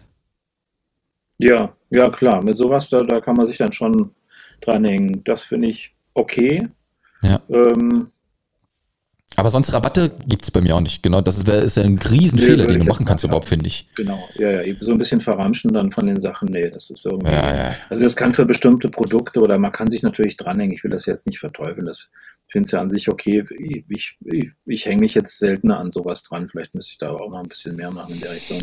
[1.37, 2.43] Ja, ja, klar.
[2.43, 4.11] Mit sowas, da, da kann man sich dann schon
[4.61, 5.23] dranhängen.
[5.23, 6.69] Das finde ich okay.
[7.21, 7.41] Ja.
[7.49, 8.11] Ähm,
[9.37, 11.03] aber sonst Rabatte gibt es bei mir auch nicht.
[11.03, 13.87] Genau, das ist, ist ein Riesenfehler, nee, den du machen kannst überhaupt, finde ich.
[13.95, 17.31] Genau, ja, ja, so ein bisschen verramschen dann von den Sachen, nee, das ist irgendwie.
[17.31, 17.75] Ja, ja.
[17.89, 21.05] Also das kann für bestimmte Produkte oder man kann sich natürlich dranhängen, ich will das
[21.05, 22.09] jetzt nicht verteufeln, das,
[22.47, 23.43] ich finde es ja an sich okay,
[23.89, 27.21] ich, ich, ich hänge mich jetzt seltener an sowas dran, vielleicht müsste ich da aber
[27.21, 28.61] auch mal ein bisschen mehr machen in der Richtung.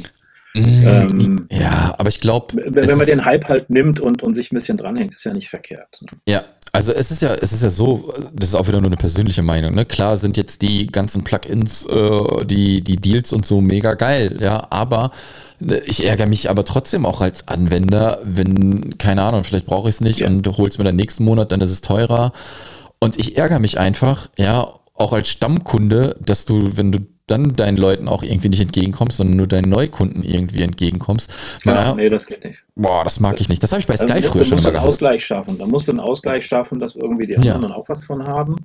[0.54, 2.54] Mm, ähm, ja, aber ich glaube.
[2.54, 5.48] Wenn man den Hype halt nimmt und, und sich ein bisschen dranhängt, ist ja nicht
[5.48, 5.98] verkehrt.
[6.02, 6.08] Ne?
[6.28, 6.42] Ja,
[6.72, 9.42] also es ist ja, es ist ja so, das ist auch wieder nur eine persönliche
[9.42, 9.84] Meinung, ne?
[9.84, 14.66] Klar sind jetzt die ganzen Plugins, äh, die, die Deals und so mega geil, ja,
[14.70, 15.10] aber
[15.60, 19.96] ne, ich ärgere mich aber trotzdem auch als Anwender, wenn, keine Ahnung, vielleicht brauche ich
[19.96, 20.28] es nicht ja.
[20.28, 22.32] und holst mir dann nächsten Monat, dann ist es teurer.
[22.98, 24.68] Und ich ärgere mich einfach, ja,
[25.02, 29.36] auch als Stammkunde, dass du, wenn du dann deinen Leuten auch irgendwie nicht entgegenkommst, sondern
[29.36, 31.34] nur deinen Neukunden irgendwie entgegenkommst.
[31.64, 32.58] Ja, naja, nee, das geht nicht.
[32.74, 33.62] Boah, das mag ich nicht.
[33.62, 34.86] Das habe ich bei Sky also, früher schon immer gehabt.
[34.86, 35.56] Ausgleich schaffen.
[35.58, 37.74] Da musst du einen Ausgleich schaffen, dass irgendwie die anderen ja.
[37.74, 38.56] auch was von haben.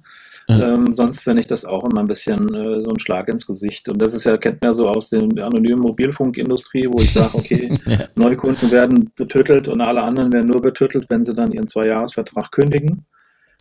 [0.49, 3.89] Ähm, sonst finde ich das auch immer ein bisschen äh, so ein Schlag ins Gesicht.
[3.89, 7.73] Und das ist ja, kennt man so aus der anonymen Mobilfunkindustrie, wo ich sage, okay,
[7.85, 8.07] ja.
[8.15, 13.05] Neukunden werden betüttelt und alle anderen werden nur betüttelt, wenn sie dann ihren Zweijahresvertrag kündigen.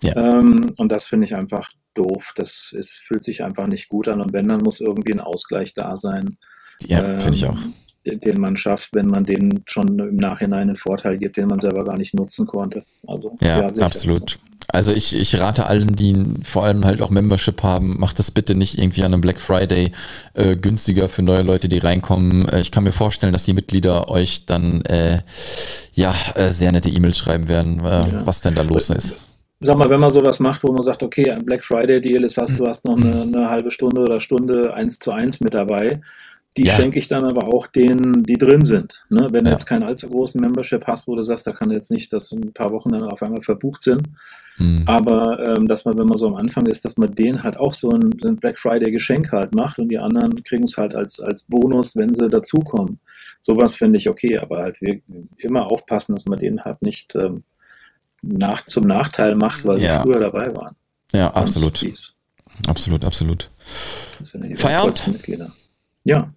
[0.02, 0.16] Ja.
[0.16, 2.32] Ähm, und das finde ich einfach doof.
[2.36, 4.20] Das ist, fühlt sich einfach nicht gut an.
[4.20, 6.38] Und wenn, dann muss irgendwie ein Ausgleich da sein.
[6.86, 7.58] Ja, ähm, finde ich auch.
[8.04, 11.84] Den man schafft, wenn man denen schon im Nachhinein einen Vorteil gibt, den man selber
[11.84, 12.84] gar nicht nutzen konnte.
[13.04, 14.30] Also, ja, ja absolut.
[14.30, 14.38] So.
[14.68, 18.54] Also ich, ich rate allen, die vor allem halt auch Membership haben, macht das bitte
[18.54, 19.92] nicht irgendwie an einem Black Friday
[20.34, 22.48] äh, günstiger für neue Leute, die reinkommen.
[22.48, 25.22] Äh, ich kann mir vorstellen, dass die Mitglieder euch dann äh,
[25.94, 28.26] ja äh, sehr nette E-Mails schreiben werden, äh, ja.
[28.26, 29.25] was denn da los ist
[29.60, 32.36] sag mal, wenn man sowas macht, wo man sagt, okay, ein Black Friday Deal ist,
[32.38, 36.00] hast du hast noch eine, eine, halbe Stunde oder Stunde eins zu eins mit dabei.
[36.56, 36.72] Die ja.
[36.72, 39.04] schenke ich dann aber auch denen, die drin sind.
[39.10, 39.28] Ne?
[39.30, 42.12] Wenn du jetzt keinen allzu großen Membership hast, wo du sagst, da kann jetzt nicht,
[42.14, 44.02] dass ein paar Wochen dann auf einmal verbucht sind.
[44.56, 44.84] Mhm.
[44.86, 47.74] Aber ähm, dass man, wenn man so am Anfang ist, dass man denen halt auch
[47.74, 51.20] so ein, ein Black Friday Geschenk halt macht und die anderen kriegen es halt als,
[51.20, 53.00] als Bonus, wenn sie dazukommen.
[53.40, 55.00] Sowas finde ich okay, aber halt wir
[55.36, 57.44] immer aufpassen, dass man denen halt nicht ähm,
[58.26, 59.98] nach, zum Nachteil macht, weil ja.
[59.98, 60.74] sie früher dabei waren.
[61.12, 61.84] Ja, absolut.
[62.66, 63.50] Absolut, absolut.
[64.54, 65.10] Feierabend.
[66.04, 66.32] Ja.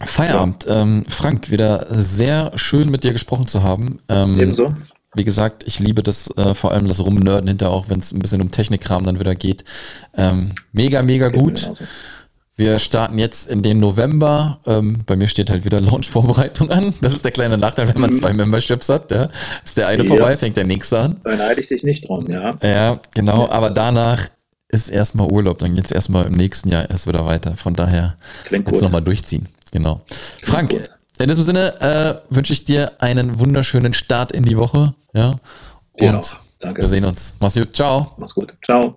[0.00, 0.64] Feierabend.
[0.64, 0.82] Ja.
[0.82, 3.98] Ähm, Frank, wieder sehr schön mit dir gesprochen zu haben.
[4.08, 4.66] Ähm, Ebenso.
[5.14, 8.18] Wie gesagt, ich liebe das, äh, vor allem das Rumnörden hinter, auch wenn es ein
[8.18, 9.64] bisschen um Technikkram dann wieder geht.
[10.14, 11.62] Ähm, mega, mega gut.
[11.62, 11.84] Genauso.
[12.56, 14.60] Wir starten jetzt in den November.
[14.64, 16.94] Ähm, bei mir steht halt wieder Launch-Vorbereitung an.
[17.00, 18.14] Das ist der kleine Nachteil, wenn man mhm.
[18.14, 19.10] zwei Memberships hat.
[19.10, 19.28] Ja.
[19.64, 20.08] Ist der eine ja.
[20.08, 21.20] vorbei, fängt der nächste an.
[21.24, 22.54] Dann halte ich dich nicht dran, ja.
[22.62, 23.48] Ja, genau.
[23.48, 24.28] Aber danach
[24.68, 25.58] ist erstmal Urlaub.
[25.58, 27.56] Dann geht es erstmal im nächsten Jahr erst wieder weiter.
[27.56, 29.48] Von daher Klingt jetzt nochmal durchziehen.
[29.72, 30.02] Genau.
[30.06, 30.90] Klingt Frank, gut.
[31.18, 34.94] in diesem Sinne äh, wünsche ich dir einen wunderschönen Start in die Woche.
[35.12, 35.40] Ja.
[35.92, 36.22] Und ja,
[36.60, 36.82] danke.
[36.82, 37.34] wir sehen uns.
[37.40, 37.74] Mach's gut.
[37.74, 38.12] Ciao.
[38.16, 38.54] Mach's gut.
[38.64, 38.96] Ciao.